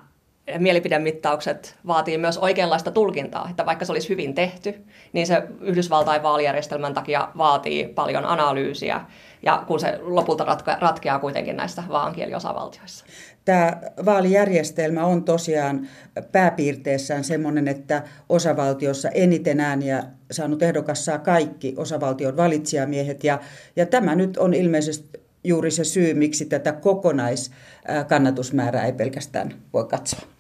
mielipidemittaukset 0.58 1.76
vaatii 1.86 2.18
myös 2.18 2.38
oikeanlaista 2.38 2.90
tulkintaa, 2.90 3.48
että 3.50 3.66
vaikka 3.66 3.84
se 3.84 3.92
olisi 3.92 4.08
hyvin 4.08 4.34
tehty, 4.34 4.74
niin 5.12 5.26
se 5.26 5.42
Yhdysvaltain 5.60 6.22
vaalijärjestelmän 6.22 6.94
takia 6.94 7.28
vaatii 7.38 7.88
paljon 7.88 8.24
analyysiä, 8.24 9.00
ja 9.42 9.64
kun 9.66 9.80
se 9.80 9.98
lopulta 10.02 10.44
ratka- 10.44 10.78
ratkeaa 10.80 11.18
kuitenkin 11.18 11.56
näissä 11.56 11.82
vaankieliosavaltioissa. 11.88 13.04
Tämä 13.44 13.80
vaalijärjestelmä 14.04 15.04
on 15.04 15.24
tosiaan 15.24 15.88
pääpiirteessään 16.32 17.24
sellainen, 17.24 17.68
että 17.68 18.02
osavaltiossa 18.28 19.08
eniten 19.08 19.60
ääniä 19.60 20.02
saanut 20.30 20.62
ehdokas 20.62 21.04
saa 21.04 21.18
kaikki 21.18 21.74
osavaltion 21.76 22.36
valitsijamiehet, 22.36 23.24
ja, 23.24 23.40
ja 23.76 23.86
tämä 23.86 24.14
nyt 24.14 24.36
on 24.36 24.54
ilmeisesti 24.54 25.20
juuri 25.44 25.70
se 25.70 25.84
syy, 25.84 26.14
miksi 26.14 26.44
tätä 26.44 26.72
kokonaiskannatusmäärää 26.72 28.84
ei 28.84 28.92
pelkästään 28.92 29.54
voi 29.72 29.84
katsoa. 29.84 30.35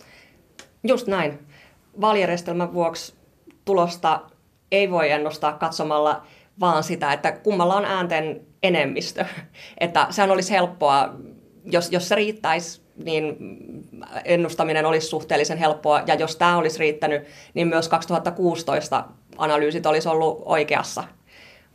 Just 0.84 1.06
näin. 1.06 1.38
Vaalijärjestelmän 2.00 2.72
vuoksi 2.74 3.14
tulosta 3.64 4.20
ei 4.72 4.90
voi 4.90 5.10
ennustaa 5.10 5.52
katsomalla 5.52 6.22
vaan 6.60 6.82
sitä, 6.84 7.12
että 7.12 7.32
kummalla 7.32 7.74
on 7.74 7.84
äänten 7.84 8.40
enemmistö. 8.62 9.24
Että 9.78 10.06
sehän 10.10 10.30
olisi 10.30 10.52
helppoa, 10.52 11.14
jos, 11.64 11.92
jos 11.92 12.08
se 12.08 12.14
riittäisi, 12.14 12.82
niin 12.96 13.36
ennustaminen 14.24 14.86
olisi 14.86 15.06
suhteellisen 15.06 15.58
helppoa. 15.58 16.02
Ja 16.06 16.14
jos 16.14 16.36
tämä 16.36 16.56
olisi 16.56 16.78
riittänyt, 16.78 17.22
niin 17.54 17.68
myös 17.68 17.88
2016 17.88 19.04
analyysit 19.38 19.86
olisi 19.86 20.08
ollut 20.08 20.42
oikeassa 20.44 21.04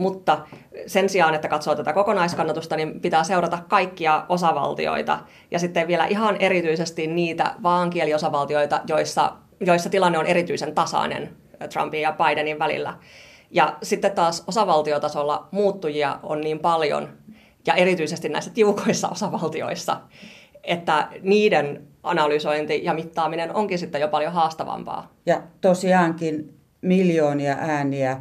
mutta 0.02 0.40
sen 0.88 1.10
sijaan, 1.10 1.34
että 1.34 1.48
katsoo 1.48 1.76
tätä 1.76 1.94
kokonaiskannatusta, 1.94 2.76
niin 2.76 3.02
pitää 3.02 3.24
seurata 3.24 3.60
kaikkia 3.70 4.26
osavaltioita 4.30 5.20
ja 5.52 5.60
sitten 5.60 5.88
vielä 5.88 6.06
ihan 6.06 6.38
erityisesti 6.40 7.08
niitä 7.08 7.56
vaankieliosavaltioita, 7.64 8.82
joissa, 8.88 9.34
joissa 9.60 9.90
tilanne 9.90 10.18
on 10.18 10.26
erityisen 10.26 10.76
tasainen 10.76 11.30
Trumpin 11.74 12.02
ja 12.02 12.16
Bidenin 12.18 12.60
välillä. 12.60 12.94
Ja 13.52 13.78
sitten 13.84 14.12
taas 14.12 14.44
osavaltiotasolla 14.48 15.48
muuttujia 15.52 16.20
on 16.24 16.42
niin 16.42 16.60
paljon, 16.60 17.10
ja 17.66 17.74
erityisesti 17.74 18.30
näissä 18.30 18.52
tiukoissa 18.52 19.10
osavaltioissa, 19.16 20.02
että 20.64 21.08
niiden 21.22 21.88
analysointi 22.04 22.84
ja 22.84 22.94
mittaaminen 22.94 23.56
onkin 23.56 23.80
sitten 23.80 24.02
jo 24.02 24.08
paljon 24.08 24.34
haastavampaa. 24.34 25.12
Ja 25.26 25.42
tosiaankin 25.62 26.58
miljoonia 26.82 27.58
ääniä 27.60 28.18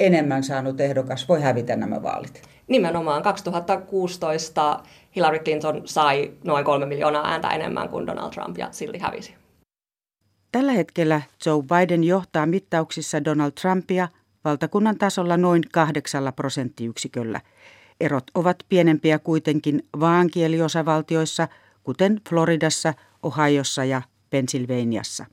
enemmän 0.00 0.42
saanut 0.42 0.80
ehdokas 0.80 1.28
voi 1.28 1.42
hävitä 1.42 1.76
nämä 1.76 2.02
vaalit. 2.02 2.42
Nimenomaan 2.66 3.22
2016 3.22 4.82
Hillary 5.16 5.38
Clinton 5.38 5.82
sai 5.84 6.32
noin 6.44 6.64
kolme 6.64 6.86
miljoonaa 6.86 7.30
ääntä 7.30 7.48
enemmän 7.48 7.88
kuin 7.88 8.06
Donald 8.06 8.32
Trump 8.32 8.58
ja 8.58 8.68
silti 8.70 8.98
hävisi. 8.98 9.34
Tällä 10.52 10.72
hetkellä 10.72 11.22
Joe 11.46 11.62
Biden 11.62 12.04
johtaa 12.04 12.46
mittauksissa 12.46 13.24
Donald 13.24 13.52
Trumpia 13.60 14.08
valtakunnan 14.44 14.98
tasolla 14.98 15.36
noin 15.36 15.62
kahdeksalla 15.72 16.32
prosenttiyksiköllä. 16.32 17.40
Erot 18.00 18.24
ovat 18.34 18.56
pienempiä 18.68 19.18
kuitenkin 19.18 19.82
vaankieliosavaltioissa, 20.00 21.48
kuten 21.82 22.20
Floridassa, 22.28 22.94
Ohiossa 23.22 23.84
ja 23.84 24.02
Pennsylvaniassa. 24.30 25.26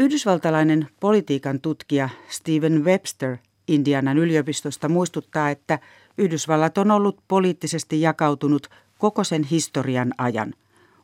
Yhdysvaltalainen 0.00 0.86
politiikan 1.00 1.60
tutkija 1.60 2.08
Steven 2.28 2.84
Webster 2.84 3.36
Indianan 3.68 4.18
yliopistosta 4.18 4.88
muistuttaa, 4.88 5.50
että 5.50 5.78
Yhdysvallat 6.18 6.78
on 6.78 6.90
ollut 6.90 7.22
poliittisesti 7.28 8.00
jakautunut 8.00 8.66
koko 8.98 9.24
sen 9.24 9.44
historian 9.44 10.12
ajan. 10.18 10.54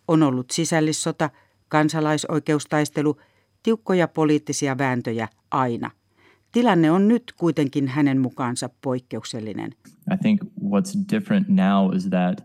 On 0.08 0.22
ollut 0.22 0.50
sisällissota, 0.50 1.30
kansalaisoikeustaistelu, 1.68 3.16
tiukkoja 3.62 4.08
poliittisia 4.08 4.78
vääntöjä 4.78 5.28
aina. 5.50 5.90
Tilanne 6.52 6.90
on 6.90 7.08
nyt 7.08 7.32
kuitenkin 7.36 7.88
hänen 7.88 8.20
mukaansa 8.20 8.70
poikkeuksellinen. 8.82 9.74
I 10.12 10.16
think 10.22 10.42
what's 10.42 11.12
different 11.12 11.48
now 11.48 11.96
is 11.96 12.08
that 12.08 12.40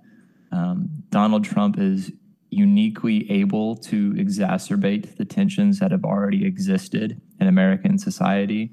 um, 0.54 0.90
Donald 1.16 1.44
Trump 1.54 1.76
is 1.80 2.21
uniquely 2.52 3.26
able 3.30 3.76
to 3.76 4.14
exacerbate 4.16 5.16
the 5.16 5.26
tensions 5.26 5.80
that 5.80 5.92
have 5.92 6.04
already 6.04 6.46
existed 6.46 7.18
in 7.40 7.48
American 7.48 7.98
society. 7.98 8.72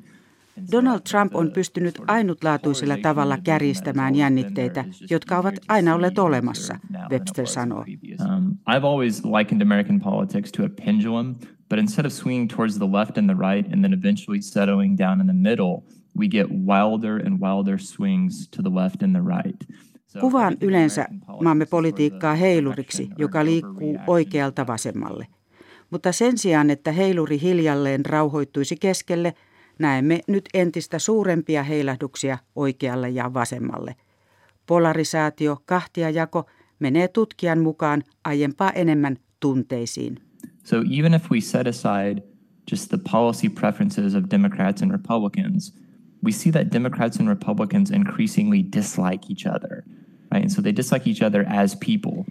Donald 0.73 1.01
Trump 1.11 1.35
on 1.35 1.51
pystynyt 1.51 1.99
ainutlaatuisella 2.07 2.97
tavalla 3.03 3.39
kärjistämään 3.45 4.15
jännitteitä, 4.15 4.85
jotka 5.11 5.39
ovat 5.39 5.55
aina 5.69 5.95
olleet 5.95 6.19
olemassa, 6.19 6.79
Webster 7.11 7.47
sanoo. 7.47 7.85
Um, 8.21 8.59
I've 8.69 8.85
always 8.85 9.25
likened 9.25 9.63
American 9.63 10.01
politics 10.01 10.53
to 10.53 10.65
a 10.65 10.69
pendulum, 10.85 11.35
but 11.69 11.79
instead 11.79 12.07
of 12.07 12.13
swinging 12.13 12.49
towards 12.49 12.79
the 12.79 12.93
left 12.93 13.19
and 13.19 13.31
the 13.31 13.37
right 13.37 13.73
and 13.73 13.83
then 13.83 13.93
eventually 13.93 14.41
settling 14.41 14.99
down 14.99 15.21
in 15.21 15.27
the 15.27 15.51
middle, 15.51 15.83
we 16.17 16.29
get 16.29 16.47
wilder 16.51 17.17
and 17.27 17.41
wilder 17.41 17.79
swings 17.79 18.49
to 18.49 18.63
the 18.63 18.71
left 18.71 19.03
and 19.03 19.15
the 19.15 19.23
right. 19.23 19.67
Kuvaan 20.21 20.57
yleensä 20.61 21.07
maamme 21.43 21.67
politiikkaa 21.67 22.35
heiluriksi, 22.35 23.09
joka 23.19 23.45
liikkuu 23.45 23.99
oikealta 24.07 24.67
vasemmalle. 24.67 25.27
Mutta 25.91 26.13
sen 26.13 26.39
sijaan, 26.39 26.71
että 26.71 26.93
heiluri 26.93 27.41
hiljalleen 27.41 28.07
rauhoittuisi 28.07 28.77
keskelle, 28.77 29.35
näemme 29.79 30.21
nyt 30.29 30.49
entistä 30.55 30.99
suurempia 30.99 31.63
heilahduksia 31.63 32.39
oikealle 32.57 33.09
ja 33.09 33.35
vasemmalle. 33.35 33.95
Polarisaatio, 34.67 35.57
kahtiajako 35.65 36.45
menee 36.79 37.09
tutkijan 37.09 37.59
mukaan 37.59 38.03
aiempaa 38.25 38.71
enemmän 38.71 39.17
tunteisiin. 39.41 40.17
So 40.65 40.83
even 40.99 41.15
if 41.15 41.31
we 41.31 41.41
set 41.41 41.67
aside 41.67 42.23
just 42.71 42.89
the 42.89 42.99
policy 43.13 43.49
preferences 43.49 44.15
of 44.15 44.25
Democrats 44.31 44.83
and 44.83 44.91
Republicans, 44.91 45.75
we 46.25 46.33
see 46.33 46.53
that 46.53 46.73
Democrats 46.73 47.21
and 47.21 47.29
Republicans 47.29 47.91
increasingly 47.91 48.65
dislike 48.77 49.27
each 49.31 49.47
other. 49.47 49.83
Right? 50.39 50.51
So 50.51 50.63
they 50.63 50.77
dislike 50.77 51.11
each 51.11 51.23
other 51.23 51.45
as 51.49 51.77
people. 51.87 52.25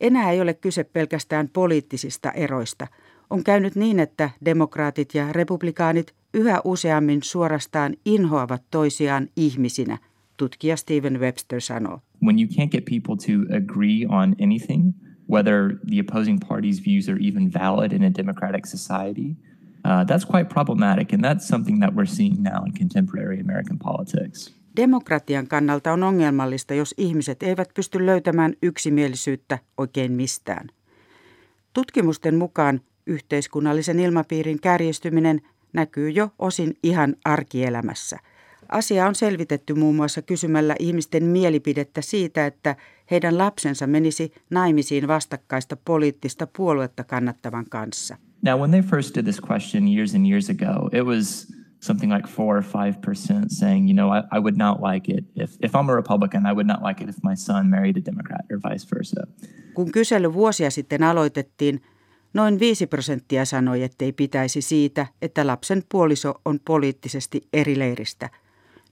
Enää 0.00 0.30
ei 0.30 0.40
ole 0.40 0.54
kyse 0.54 0.84
pelkästään 0.84 1.48
poliittisista 1.52 2.30
eroista. 2.30 2.86
On 3.30 3.44
käynyt 3.44 3.76
niin, 3.76 4.00
että 4.00 4.30
demokraatit 4.44 5.14
ja 5.14 5.32
republikaanit 5.32 6.14
yhä 6.34 6.60
useammin 6.64 7.22
suorastaan 7.22 7.94
inhoavat 8.04 8.62
toisiaan 8.70 9.28
ihmisinä, 9.36 9.98
tutkija 10.36 10.76
Steven 10.76 11.20
Webster 11.20 11.60
sanoo. 11.60 12.00
When 12.22 12.38
you 12.38 12.48
can't 12.48 12.70
get 12.70 12.84
people 12.84 13.16
to 13.16 13.56
agree 13.56 14.06
on 14.08 14.36
anything, 14.42 14.92
whether 15.30 15.78
the 15.90 16.00
opposing 16.00 16.38
party's 16.48 16.84
views 16.84 17.08
are 17.08 17.18
even 17.28 17.52
valid 17.52 17.92
in 17.92 18.04
a 18.04 18.14
democratic 18.14 18.66
society, 18.66 19.36
uh, 19.84 20.04
that's 20.06 20.24
quite 20.24 20.48
problematic, 20.48 21.12
and 21.12 21.24
that's 21.24 21.46
something 21.48 21.80
that 21.80 21.94
we're 21.94 22.14
seeing 22.14 22.42
now 22.42 22.64
in 22.66 22.72
contemporary 22.72 23.40
American 23.40 23.78
politics. 23.78 24.50
Demokratian 24.76 25.48
kannalta 25.48 25.92
on 25.92 26.02
ongelmallista, 26.02 26.74
jos 26.74 26.94
ihmiset 26.98 27.42
eivät 27.42 27.68
pysty 27.74 28.06
löytämään 28.06 28.54
yksimielisyyttä 28.62 29.58
oikein 29.76 30.12
mistään. 30.12 30.68
Tutkimusten 31.72 32.36
mukaan 32.36 32.80
yhteiskunnallisen 33.06 34.00
ilmapiirin 34.00 34.60
kärjistyminen 34.60 35.40
näkyy 35.72 36.10
jo 36.10 36.30
osin 36.38 36.74
ihan 36.82 37.16
arkielämässä. 37.24 38.18
Asia 38.68 39.06
on 39.06 39.14
selvitetty 39.14 39.74
muun 39.74 39.96
muassa 39.96 40.22
kysymällä 40.22 40.76
ihmisten 40.78 41.24
mielipidettä 41.24 42.02
siitä, 42.02 42.46
että 42.46 42.76
heidän 43.10 43.38
lapsensa 43.38 43.86
menisi 43.86 44.32
naimisiin 44.50 45.08
vastakkaista 45.08 45.76
poliittista 45.84 46.46
puoluetta 46.56 47.04
kannattavan 47.04 47.64
kanssa. 47.70 48.16
Now, 48.42 48.58
when 48.58 48.70
they 48.70 48.82
first 48.82 49.14
did 49.14 49.22
this 49.22 49.40
question 49.50 49.88
years 49.88 50.14
and 50.14 50.26
years 50.26 50.50
ago, 50.50 50.88
it 50.92 51.02
was 51.02 51.55
something 51.86 52.14
like 52.14 52.28
four 52.28 52.56
or 52.56 52.62
five 52.62 53.00
percent 53.00 53.50
saying, 53.50 53.88
you 53.88 53.94
know, 53.94 54.10
I, 54.10 54.22
I 54.36 54.40
would 54.40 54.56
not 54.56 54.80
like 54.80 55.12
it 55.12 55.24
if, 55.36 55.50
if 55.62 55.74
I'm 55.74 55.90
a 55.90 55.96
Republican, 55.96 56.46
I 56.46 56.52
would 56.52 56.66
not 56.66 56.82
like 56.82 57.04
it 57.04 57.08
if 57.08 57.16
my 57.22 57.36
son 57.36 57.70
married 57.70 57.96
a 57.96 58.04
Democrat 58.04 58.40
or 58.52 58.60
vice 58.70 58.86
versa. 58.94 59.26
Kun 59.74 59.92
kysely 59.92 60.34
vuosia 60.34 60.70
sitten 60.70 61.02
aloitettiin, 61.02 61.82
noin 62.34 62.58
5 62.58 62.86
prosenttia 62.86 63.44
sanoi, 63.44 63.82
ettei 63.82 64.12
pitäisi 64.12 64.62
siitä, 64.62 65.06
että 65.22 65.46
lapsen 65.46 65.82
puoliso 65.88 66.34
on 66.44 66.60
poliittisesti 66.64 67.48
eri 67.52 67.78
leiristä. 67.78 68.30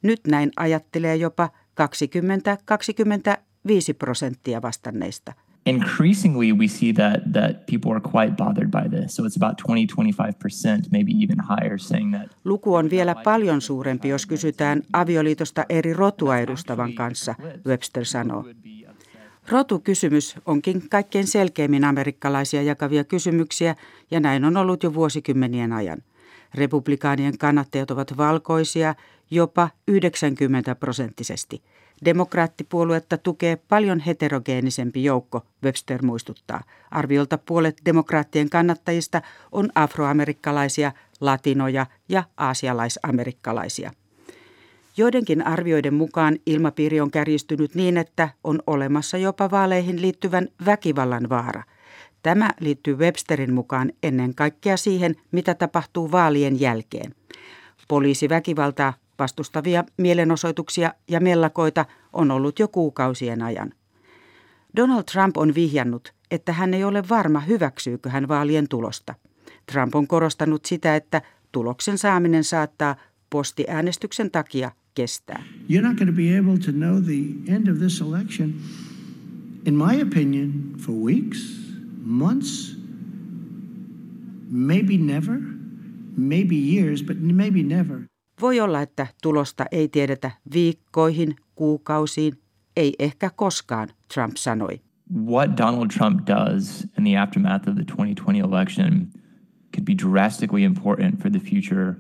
Nyt 0.02 0.20
näin 0.26 0.50
ajattelee 0.56 1.16
jopa 1.16 1.48
20-25 1.80 1.84
prosenttia 3.98 4.62
vastanneista– 4.62 5.32
increasingly 5.66 6.52
we 6.52 6.68
see 6.68 6.92
that 6.92 7.32
that 7.32 7.66
people 7.66 7.92
are 7.92 8.00
quite 8.00 8.36
bothered 8.36 8.70
by 8.70 8.88
this. 8.88 9.16
So 9.16 9.24
it's 9.24 9.36
about 9.36 9.60
20-25%, 9.60 10.90
maybe 10.90 11.12
even 11.12 11.38
higher 11.40 11.78
saying 11.78 12.12
that. 12.12 12.30
Luku 12.44 12.74
on 12.74 12.90
vielä 12.90 13.14
paljon 13.14 13.60
suurempi, 13.60 14.08
jos 14.08 14.26
kysytään 14.26 14.82
avioliitosta 14.92 15.64
eri 15.68 15.92
rotua 15.92 16.38
edustavan 16.38 16.92
kanssa, 16.92 17.34
Webster 17.66 18.04
sanoo. 18.04 18.44
Rotukysymys 19.48 20.36
onkin 20.46 20.88
kaikkein 20.88 21.26
selkeimmin 21.26 21.84
amerikkalaisia 21.84 22.62
jakavia 22.62 23.04
kysymyksiä 23.04 23.74
ja 24.10 24.20
näin 24.20 24.44
on 24.44 24.56
ollut 24.56 24.82
jo 24.82 24.94
vuosikymmenien 24.94 25.72
ajan. 25.72 25.98
Republikaanien 26.54 27.38
kannattajat 27.38 27.90
ovat 27.90 28.16
valkoisia 28.16 28.94
jopa 29.30 29.70
90 29.88 30.74
prosenttisesti– 30.74 31.62
Demokraattipuoluetta 32.04 33.18
tukee 33.18 33.56
paljon 33.56 34.00
heterogeenisempi 34.00 35.04
joukko, 35.04 35.42
Webster 35.64 36.04
muistuttaa. 36.04 36.60
Arviolta 36.90 37.38
puolet 37.38 37.76
demokraattien 37.84 38.50
kannattajista 38.50 39.22
on 39.52 39.68
afroamerikkalaisia, 39.74 40.92
latinoja 41.20 41.86
ja 42.08 42.24
aasialaisamerikkalaisia. 42.36 43.92
Joidenkin 44.96 45.46
arvioiden 45.46 45.94
mukaan 45.94 46.38
ilmapiiri 46.46 47.00
on 47.00 47.10
kärjistynyt 47.10 47.74
niin, 47.74 47.96
että 47.96 48.28
on 48.44 48.62
olemassa 48.66 49.18
jopa 49.18 49.50
vaaleihin 49.50 50.02
liittyvän 50.02 50.48
väkivallan 50.66 51.28
vaara. 51.28 51.62
Tämä 52.22 52.50
liittyy 52.60 52.96
Websterin 52.96 53.54
mukaan 53.54 53.92
ennen 54.02 54.34
kaikkea 54.34 54.76
siihen, 54.76 55.14
mitä 55.32 55.54
tapahtuu 55.54 56.12
vaalien 56.12 56.60
jälkeen. 56.60 57.14
Poliisiväkivaltaa 57.88 58.92
Vastustavia 59.18 59.84
mielenosoituksia 59.96 60.94
ja 61.08 61.20
mellakoita 61.20 61.86
on 62.12 62.30
ollut 62.30 62.58
jo 62.58 62.68
kuukausien 62.68 63.42
ajan. 63.42 63.72
Donald 64.76 65.04
Trump 65.12 65.36
on 65.36 65.54
vihjannut, 65.54 66.14
että 66.30 66.52
hän 66.52 66.74
ei 66.74 66.84
ole 66.84 67.04
varma, 67.08 67.40
hyväksyykö 67.40 68.10
hän 68.10 68.28
vaalien 68.28 68.68
tulosta. 68.68 69.14
Trump 69.72 69.94
on 69.94 70.06
korostanut 70.06 70.64
sitä, 70.64 70.96
että 70.96 71.22
tuloksen 71.52 71.98
saaminen 71.98 72.44
saattaa 72.44 72.96
postiäänestyksen 73.30 74.30
takia 74.30 74.70
kestää. 74.94 75.42
You're 75.70 75.82
not 75.82 75.96
going 75.96 76.10
to 76.10 76.16
be 76.16 76.38
able 76.38 76.58
to 76.58 76.72
know 76.72 77.02
the 77.02 77.52
end 77.54 77.68
of 77.68 77.78
this 77.78 78.00
election, 78.00 78.54
in 79.66 79.74
my 79.74 80.02
opinion, 80.02 80.52
for 80.78 80.94
weeks, 80.94 81.60
months, 82.04 82.76
maybe 84.50 84.96
never, 84.96 85.40
maybe 86.16 86.54
years, 86.54 87.02
but 87.02 87.16
maybe 87.20 87.62
never. 87.62 88.00
Voi 88.40 88.60
olla, 88.60 88.80
että 88.80 89.06
tulosta 89.22 89.64
ei 89.72 89.88
tiedetä 89.88 90.30
viikkoihin, 90.54 91.36
kuukausiin, 91.54 92.32
ei 92.76 92.94
ehkä 92.98 93.30
koskaan, 93.36 93.88
Trump 94.14 94.36
sanoi. 94.36 94.80
What 95.26 95.58
Donald 95.58 95.90
Trump 95.98 96.20
does 96.26 96.86
in 96.98 97.04
the 97.04 97.16
aftermath 97.16 97.68
of 97.68 97.74
the 97.74 97.84
2020 97.84 98.56
election 98.56 99.08
could 99.74 99.84
be 99.84 99.94
drastically 100.10 100.62
important 100.62 101.22
for 101.22 101.30
the 101.30 101.40
future 101.40 101.94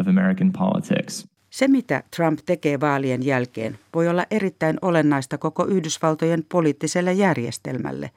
of 0.00 0.08
American 0.08 0.52
politics. 0.52 1.26
Se, 1.50 1.68
mitä 1.68 2.02
Trump 2.16 2.38
tekee 2.46 2.80
vaalien 2.80 3.24
jälkeen, 3.26 3.78
voi 3.94 4.08
olla 4.08 4.24
erittäin 4.30 4.78
olennaista 4.82 5.38
koko 5.38 5.66
Yhdysvaltojen 5.66 6.44
poliittiselle 6.48 7.12
järjestelmälle. 7.12 8.10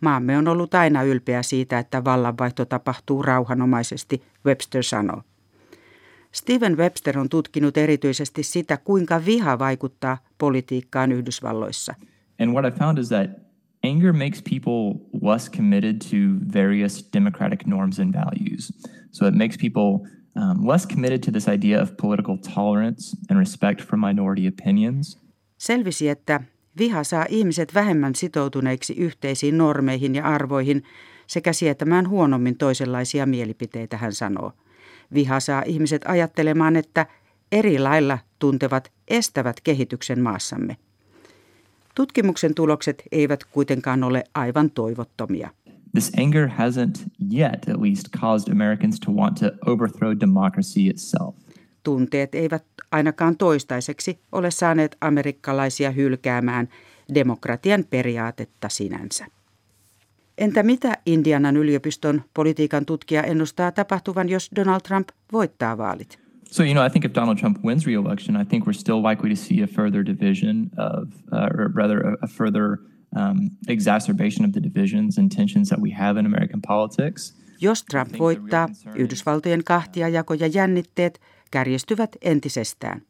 Maamme 0.00 0.38
on 0.38 0.48
ollut 0.48 0.74
aina 0.74 1.02
ylpeä 1.02 1.42
siitä, 1.42 1.78
että 1.78 2.04
vallanvaihto 2.04 2.64
tapahtuu 2.64 3.22
rauhanomaisesti, 3.22 4.22
Webster 4.46 4.82
sanoo. 4.82 5.22
Steven 6.32 6.76
Webster 6.76 7.18
on 7.18 7.28
tutkinut 7.28 7.76
erityisesti 7.76 8.42
sitä, 8.42 8.76
kuinka 8.76 9.24
viha 9.26 9.58
vaikuttaa 9.58 10.18
politiikkaan 10.38 11.12
Yhdysvalloissa. 11.12 11.94
And 12.40 12.50
what 12.52 12.74
I 12.74 12.78
found 12.78 12.98
is 12.98 13.08
that 13.08 13.30
anger 13.84 14.12
makes 14.12 14.42
people 14.42 15.06
less 15.22 15.50
committed 15.50 15.96
to 16.10 16.16
various 16.54 17.08
democratic 17.12 17.66
norms 17.66 18.00
and 18.00 18.14
values. 18.14 18.72
So 19.10 19.26
it 19.26 19.34
makes 19.34 19.56
people 19.58 20.08
um, 20.36 20.68
less 20.68 20.86
committed 20.86 21.18
to 21.18 21.30
this 21.30 21.48
idea 21.48 21.82
of 21.82 21.96
political 21.96 22.36
tolerance 22.54 23.16
and 23.30 23.38
respect 23.38 23.82
for 23.82 23.98
minority 23.98 24.48
opinions. 24.48 25.18
Selvisi, 25.58 26.08
että 26.08 26.40
viha 26.78 27.04
saa 27.04 27.26
ihmiset 27.28 27.74
vähemmän 27.74 28.14
sitoutuneiksi 28.14 28.94
yhteisiin 28.94 29.58
normeihin 29.58 30.14
ja 30.14 30.24
arvoihin 30.24 30.82
sekä 31.26 31.52
sietämään 31.52 32.08
huonommin 32.08 32.56
toisenlaisia 32.56 33.26
mielipiteitä, 33.26 33.96
hän 33.96 34.12
sanoo. 34.12 34.52
Viha 35.14 35.40
saa 35.40 35.62
ihmiset 35.66 36.02
ajattelemaan, 36.08 36.76
että 36.76 37.06
eri 37.52 37.78
lailla 37.78 38.18
tuntevat 38.38 38.92
estävät 39.08 39.60
kehityksen 39.60 40.20
maassamme. 40.20 40.76
Tutkimuksen 41.94 42.54
tulokset 42.54 43.02
eivät 43.12 43.44
kuitenkaan 43.44 44.04
ole 44.04 44.24
aivan 44.34 44.70
toivottomia. 44.70 45.50
This 45.92 46.12
anger 46.18 46.48
hasn't 46.48 47.08
yet, 47.34 47.68
at 47.68 47.80
least, 47.80 48.08
caused 48.20 48.52
Americans 48.52 49.00
to 49.00 49.12
want 49.12 49.38
to 49.38 49.46
overthrow 49.66 50.16
democracy 50.20 50.80
itself. 50.80 51.34
Tunteet 51.82 52.34
eivät 52.34 52.64
ainakaan 52.92 53.36
toistaiseksi 53.36 54.18
ole 54.32 54.50
saaneet 54.50 54.96
amerikkalaisia 55.00 55.90
hylkäämään 55.90 56.68
demokratian 57.14 57.84
periaatetta 57.90 58.68
sinänsä. 58.68 59.26
Entä 60.40 60.62
mitä 60.62 60.92
Indianan 61.06 61.56
yliopiston 61.56 62.22
politiikan 62.34 62.86
tutkija 62.86 63.22
ennustaa 63.22 63.72
tapahtuvan, 63.72 64.28
jos 64.28 64.50
Donald 64.56 64.80
Trump 64.80 65.08
voittaa 65.32 65.78
vaalit? 65.78 66.18
So, 66.50 66.62
you 66.62 66.72
know, 66.72 66.86
I 66.86 66.90
think 66.90 67.04
if 67.04 67.14
Donald 67.14 67.38
Trump 67.38 67.64
wins 67.64 67.86
re-election, 67.86 68.42
I 68.42 68.44
think 68.44 68.66
we're 68.66 68.80
still 68.80 69.02
likely 69.02 69.30
to 69.30 69.36
see 69.36 69.62
a 69.62 69.66
further 69.66 70.06
division 70.06 70.70
of, 70.78 71.08
uh, 71.32 71.60
or 71.60 71.72
rather 71.74 72.06
a, 72.06 72.16
a 72.22 72.26
further 72.26 72.78
um, 73.16 73.50
exacerbation 73.68 74.48
of 74.48 74.52
the 74.52 74.62
divisions 74.62 75.18
and 75.18 75.30
tensions 75.36 75.68
that 75.68 75.80
we 75.80 75.90
have 75.90 76.20
in 76.20 76.26
American 76.26 76.60
politics. 76.66 77.36
Jos 77.60 77.84
Trump 77.84 78.18
voittaa, 78.18 78.68
Yhdysvaltojen 78.94 79.64
kahtiajako 79.64 80.34
ja 80.34 80.46
jännitteet 80.46 81.20
kärjistyvät 81.50 82.16
entisestään. 82.22 83.02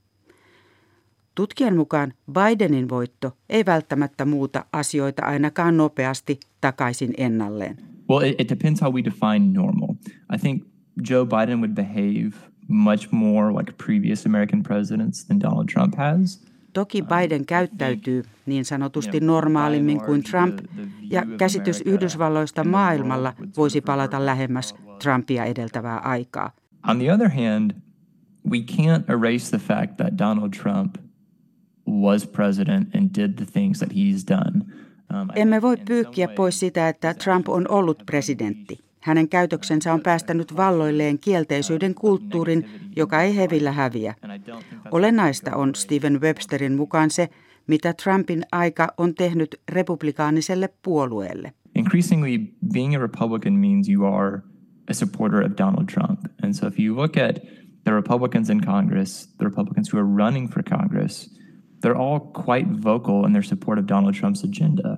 Tutkijan 1.41 1.77
mukaan 1.77 2.13
Bidenin 2.33 2.89
voitto 2.89 3.37
ei 3.49 3.67
välttämättä 3.67 4.25
muuta 4.25 4.65
asioita 4.73 5.23
ainakaan 5.23 5.77
nopeasti 5.77 6.41
takaisin 6.61 7.15
ennalleen. 7.17 7.77
Well, 8.11 8.23
it, 8.23 8.41
it 8.41 8.49
depends 8.49 8.81
how 8.81 8.93
we 8.93 9.05
define 9.05 9.53
normal. 9.53 9.95
I 10.35 10.39
think 10.41 10.65
Joe 11.11 11.27
Biden 11.27 11.59
would 11.59 11.75
behave 11.75 12.31
much 12.69 13.09
more 13.13 13.53
like 13.59 13.73
previous 13.85 14.27
American 14.27 14.63
presidents 14.63 15.25
than 15.25 15.41
Donald 15.41 15.67
Trump 15.73 15.95
has. 15.95 16.47
Toki 16.73 17.03
Biden 17.03 17.47
käyttäytyy 17.47 18.23
niin 18.47 18.65
sanotusti 18.65 19.21
normaalimmin 19.21 20.01
kuin 20.01 20.23
Trump, 20.23 20.59
ja 21.03 21.23
käsitys 21.39 21.81
Yhdysvalloista 21.81 22.65
maailmalla 22.65 23.33
voisi 23.57 23.81
palata 23.81 24.27
lähemmäs 24.27 24.75
Trumpia 25.03 25.45
edeltävää 25.45 25.99
aikaa. 25.99 26.53
On 26.89 26.99
the 26.99 27.13
other 27.13 27.29
hand, 27.29 27.71
we 28.51 28.59
can't 28.59 29.05
erase 29.09 29.59
the 29.59 29.75
fact 29.75 29.97
that 29.97 30.19
Donald 30.19 30.51
Trump 30.63 30.95
was 31.91 32.27
president 32.27 32.95
and 32.95 33.11
did 33.19 33.33
the 33.37 33.47
things 33.47 33.79
that 33.79 33.91
he's 33.93 34.25
done. 34.29 34.65
Um, 35.15 35.29
Emme 35.35 35.63
voi 35.63 35.77
pyyhkiä 35.77 36.29
pois 36.29 36.61
sitä, 36.61 36.89
että 36.89 37.15
Trump 37.15 37.49
on 37.49 37.67
ollut 37.69 38.03
presidentti. 38.07 38.79
Hänen 39.01 39.29
käytöksensä 39.29 39.93
on 39.93 40.01
päästänyt 40.01 40.57
valloilleen 40.57 41.19
kielteisyyden 41.19 41.95
kulttuurin, 41.95 42.67
joka 42.97 43.23
ei 43.23 43.37
hevillä 43.37 43.73
häviä. 43.73 44.15
Olennaista 44.91 45.57
on 45.57 45.75
Steven 45.75 46.21
Websterin 46.21 46.73
mukaan 46.73 47.11
se, 47.11 47.29
mitä 47.67 47.93
Trumpin 47.93 48.43
aika 48.53 48.89
on 48.97 49.15
tehnyt 49.15 49.61
republikaaniselle 49.69 50.69
puolueelle. 50.83 51.53
Increasingly, 51.75 52.39
being 52.73 52.97
a 52.97 52.99
Republican 52.99 53.53
means 53.53 53.89
you 53.89 54.15
are 54.15 54.43
a 54.91 54.95
supporter 54.95 55.45
of 55.45 55.53
Donald 55.59 55.87
Trump. 55.87 56.21
And 56.43 56.55
so 56.55 56.67
if 56.67 56.79
you 56.79 56.97
look 56.97 57.17
at 57.17 57.43
the 57.85 57.93
Republicans 57.93 58.51
in 58.51 58.61
Congress, 58.61 59.35
the 59.39 59.45
Republicans 59.45 59.93
who 59.93 59.99
are 59.99 60.25
running 60.25 60.53
for 60.53 60.63
Congress, 60.63 61.40
they're 61.81 61.99
all 61.99 62.21
quite 62.47 62.69
vocal 62.85 63.25
in 63.25 63.33
their 63.33 63.45
support 63.45 63.79
of 63.79 63.85
Donald 63.89 64.15
Trump's 64.15 64.49
agenda. 64.49 64.97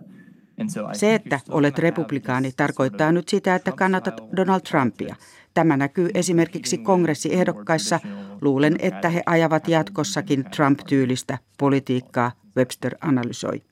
Se, 0.92 1.14
että 1.14 1.40
olet 1.49 1.79
republikaani, 1.79 2.53
tarkoittaa 2.57 3.12
nyt 3.12 3.29
sitä, 3.29 3.55
että 3.55 3.73
kannatat 3.73 4.21
Donald 4.37 4.61
Trumpia. 4.61 5.16
Tämä 5.55 5.77
näkyy 5.77 6.11
esimerkiksi 6.14 6.79
kongressiehdokkaissa. 6.79 8.01
Luulen, 8.40 8.77
että 8.79 9.09
he 9.09 9.23
ajavat 9.27 9.68
jatkossakin 9.68 10.45
Trump-tyylistä 10.45 11.38
politiikkaa, 11.59 12.33
Webster 12.57 12.95
analysoi. 13.01 13.62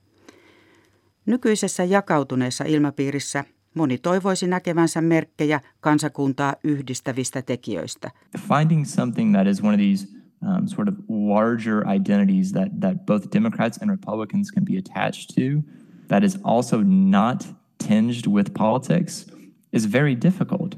Nykyisessä 1.25 1.83
jakautuneessa 1.83 2.63
ilmapiirissä 2.63 3.43
moni 3.73 3.97
toivoisi 3.97 4.47
näkevänsä 4.47 5.01
merkkejä 5.01 5.61
kansakuntaa 5.79 6.55
yhdistävistä 6.63 7.41
tekijöistä. 7.41 8.11
Finding 8.37 8.85
something 8.85 9.33
that 9.33 9.47
is 9.47 9.63
one 9.63 9.73
of 9.73 9.79
these 9.79 10.20
um, 10.41 10.67
sort 10.67 10.87
of 10.87 10.95
larger 11.09 11.87
identities 11.87 12.51
that, 12.51 12.69
that 12.81 13.05
both 13.05 13.31
Democrats 13.33 13.77
and 13.81 13.91
Republicans 13.91 14.51
can 14.51 14.65
be 14.65 14.77
attached 14.77 15.35
to– 15.35 15.61
that 16.11 16.23
is 16.23 16.37
also 16.43 16.83
not 16.83 17.47
tinged 17.87 18.27
with 18.27 18.53
politics 18.53 19.25
is 19.73 19.91
very 19.91 20.15
difficult. 20.21 20.77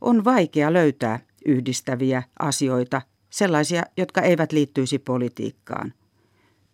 On 0.00 0.24
vaikea 0.24 0.72
löytää 0.72 1.20
yhdistäviä 1.46 2.22
asioita, 2.38 3.02
sellaisia, 3.30 3.82
jotka 3.96 4.20
eivät 4.20 4.52
liittyisi 4.52 4.98
politiikkaan. 4.98 5.92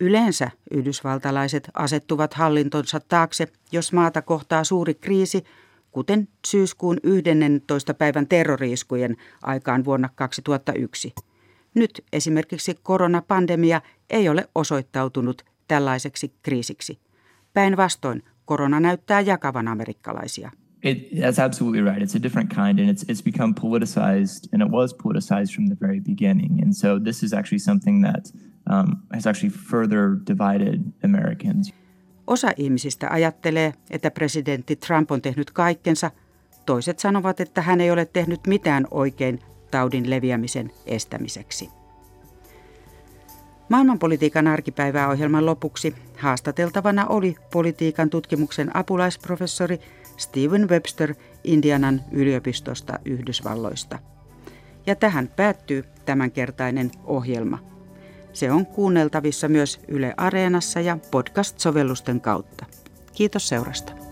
Yleensä 0.00 0.50
yhdysvaltalaiset 0.70 1.70
asettuvat 1.74 2.34
hallintonsa 2.34 3.00
taakse, 3.00 3.48
jos 3.72 3.92
maata 3.92 4.22
kohtaa 4.22 4.64
suuri 4.64 4.94
kriisi, 4.94 5.44
kuten 5.90 6.28
syyskuun 6.46 6.96
11. 7.02 7.94
päivän 7.94 8.26
terroriiskujen 8.26 9.16
aikaan 9.42 9.84
vuonna 9.84 10.08
2001. 10.14 11.14
Nyt 11.74 12.04
esimerkiksi 12.12 12.74
koronapandemia 12.82 13.80
ei 14.10 14.28
ole 14.28 14.48
osoittautunut 14.54 15.44
tällaiseksi 15.68 16.34
kriisiksi. 16.42 16.98
Päinvastoin 17.54 18.22
korona 18.44 18.80
näyttää 18.80 19.20
jakavan 19.20 19.68
amerikkalaisia. 19.68 20.50
It, 20.82 21.12
that's 21.12 21.44
absolutely 21.44 21.84
right. 21.84 22.02
It's 22.02 22.16
a 22.16 22.22
different 22.22 22.54
kind, 22.54 22.78
and 22.78 22.88
it's 22.88 23.04
it's 23.08 23.24
become 23.24 23.54
politicized, 23.60 24.48
and 24.52 24.62
it 24.62 24.70
was 24.70 24.94
politicized 24.94 25.54
from 25.54 25.66
the 25.66 25.76
very 25.80 26.00
beginning. 26.00 26.62
And 26.62 26.72
so 26.72 27.00
this 27.00 27.22
is 27.22 27.32
actually 27.32 27.58
something 27.58 28.04
that 28.04 28.32
um, 28.70 28.96
has 29.12 29.26
actually 29.26 29.50
further 29.70 30.16
divided 30.26 30.80
Americans. 31.04 31.74
Osa 32.26 32.50
ihmisistä 32.56 33.08
ajattelee, 33.10 33.72
että 33.90 34.10
presidentti 34.10 34.76
Trump 34.76 35.10
on 35.10 35.22
tehnyt 35.22 35.50
kaikkensa. 35.50 36.10
Toiset 36.66 36.98
sanovat, 36.98 37.40
että 37.40 37.62
hän 37.62 37.80
ei 37.80 37.90
ole 37.90 38.04
tehnyt 38.04 38.40
mitään 38.46 38.86
oikein 38.90 39.38
taudin 39.70 40.10
leviämisen 40.10 40.72
estämiseksi. 40.86 41.68
Maailmanpolitiikan 43.68 44.46
arkipäivää 44.46 45.08
ohjelman 45.08 45.46
lopuksi 45.46 45.94
haastateltavana 46.18 47.06
oli 47.06 47.36
politiikan 47.52 48.10
tutkimuksen 48.10 48.76
apulaisprofessori 48.76 49.80
Steven 50.16 50.68
Webster 50.68 51.14
Indianan 51.44 52.00
yliopistosta 52.12 52.98
Yhdysvalloista. 53.04 53.98
Ja 54.86 54.96
tähän 54.96 55.28
päättyy 55.36 55.84
tämänkertainen 56.04 56.90
ohjelma. 57.04 57.58
Se 58.32 58.52
on 58.52 58.66
kuunneltavissa 58.66 59.48
myös 59.48 59.80
Yle 59.88 60.14
Areenassa 60.16 60.80
ja 60.80 60.98
podcast-sovellusten 61.10 62.20
kautta. 62.20 62.66
Kiitos 63.14 63.48
seurasta. 63.48 64.07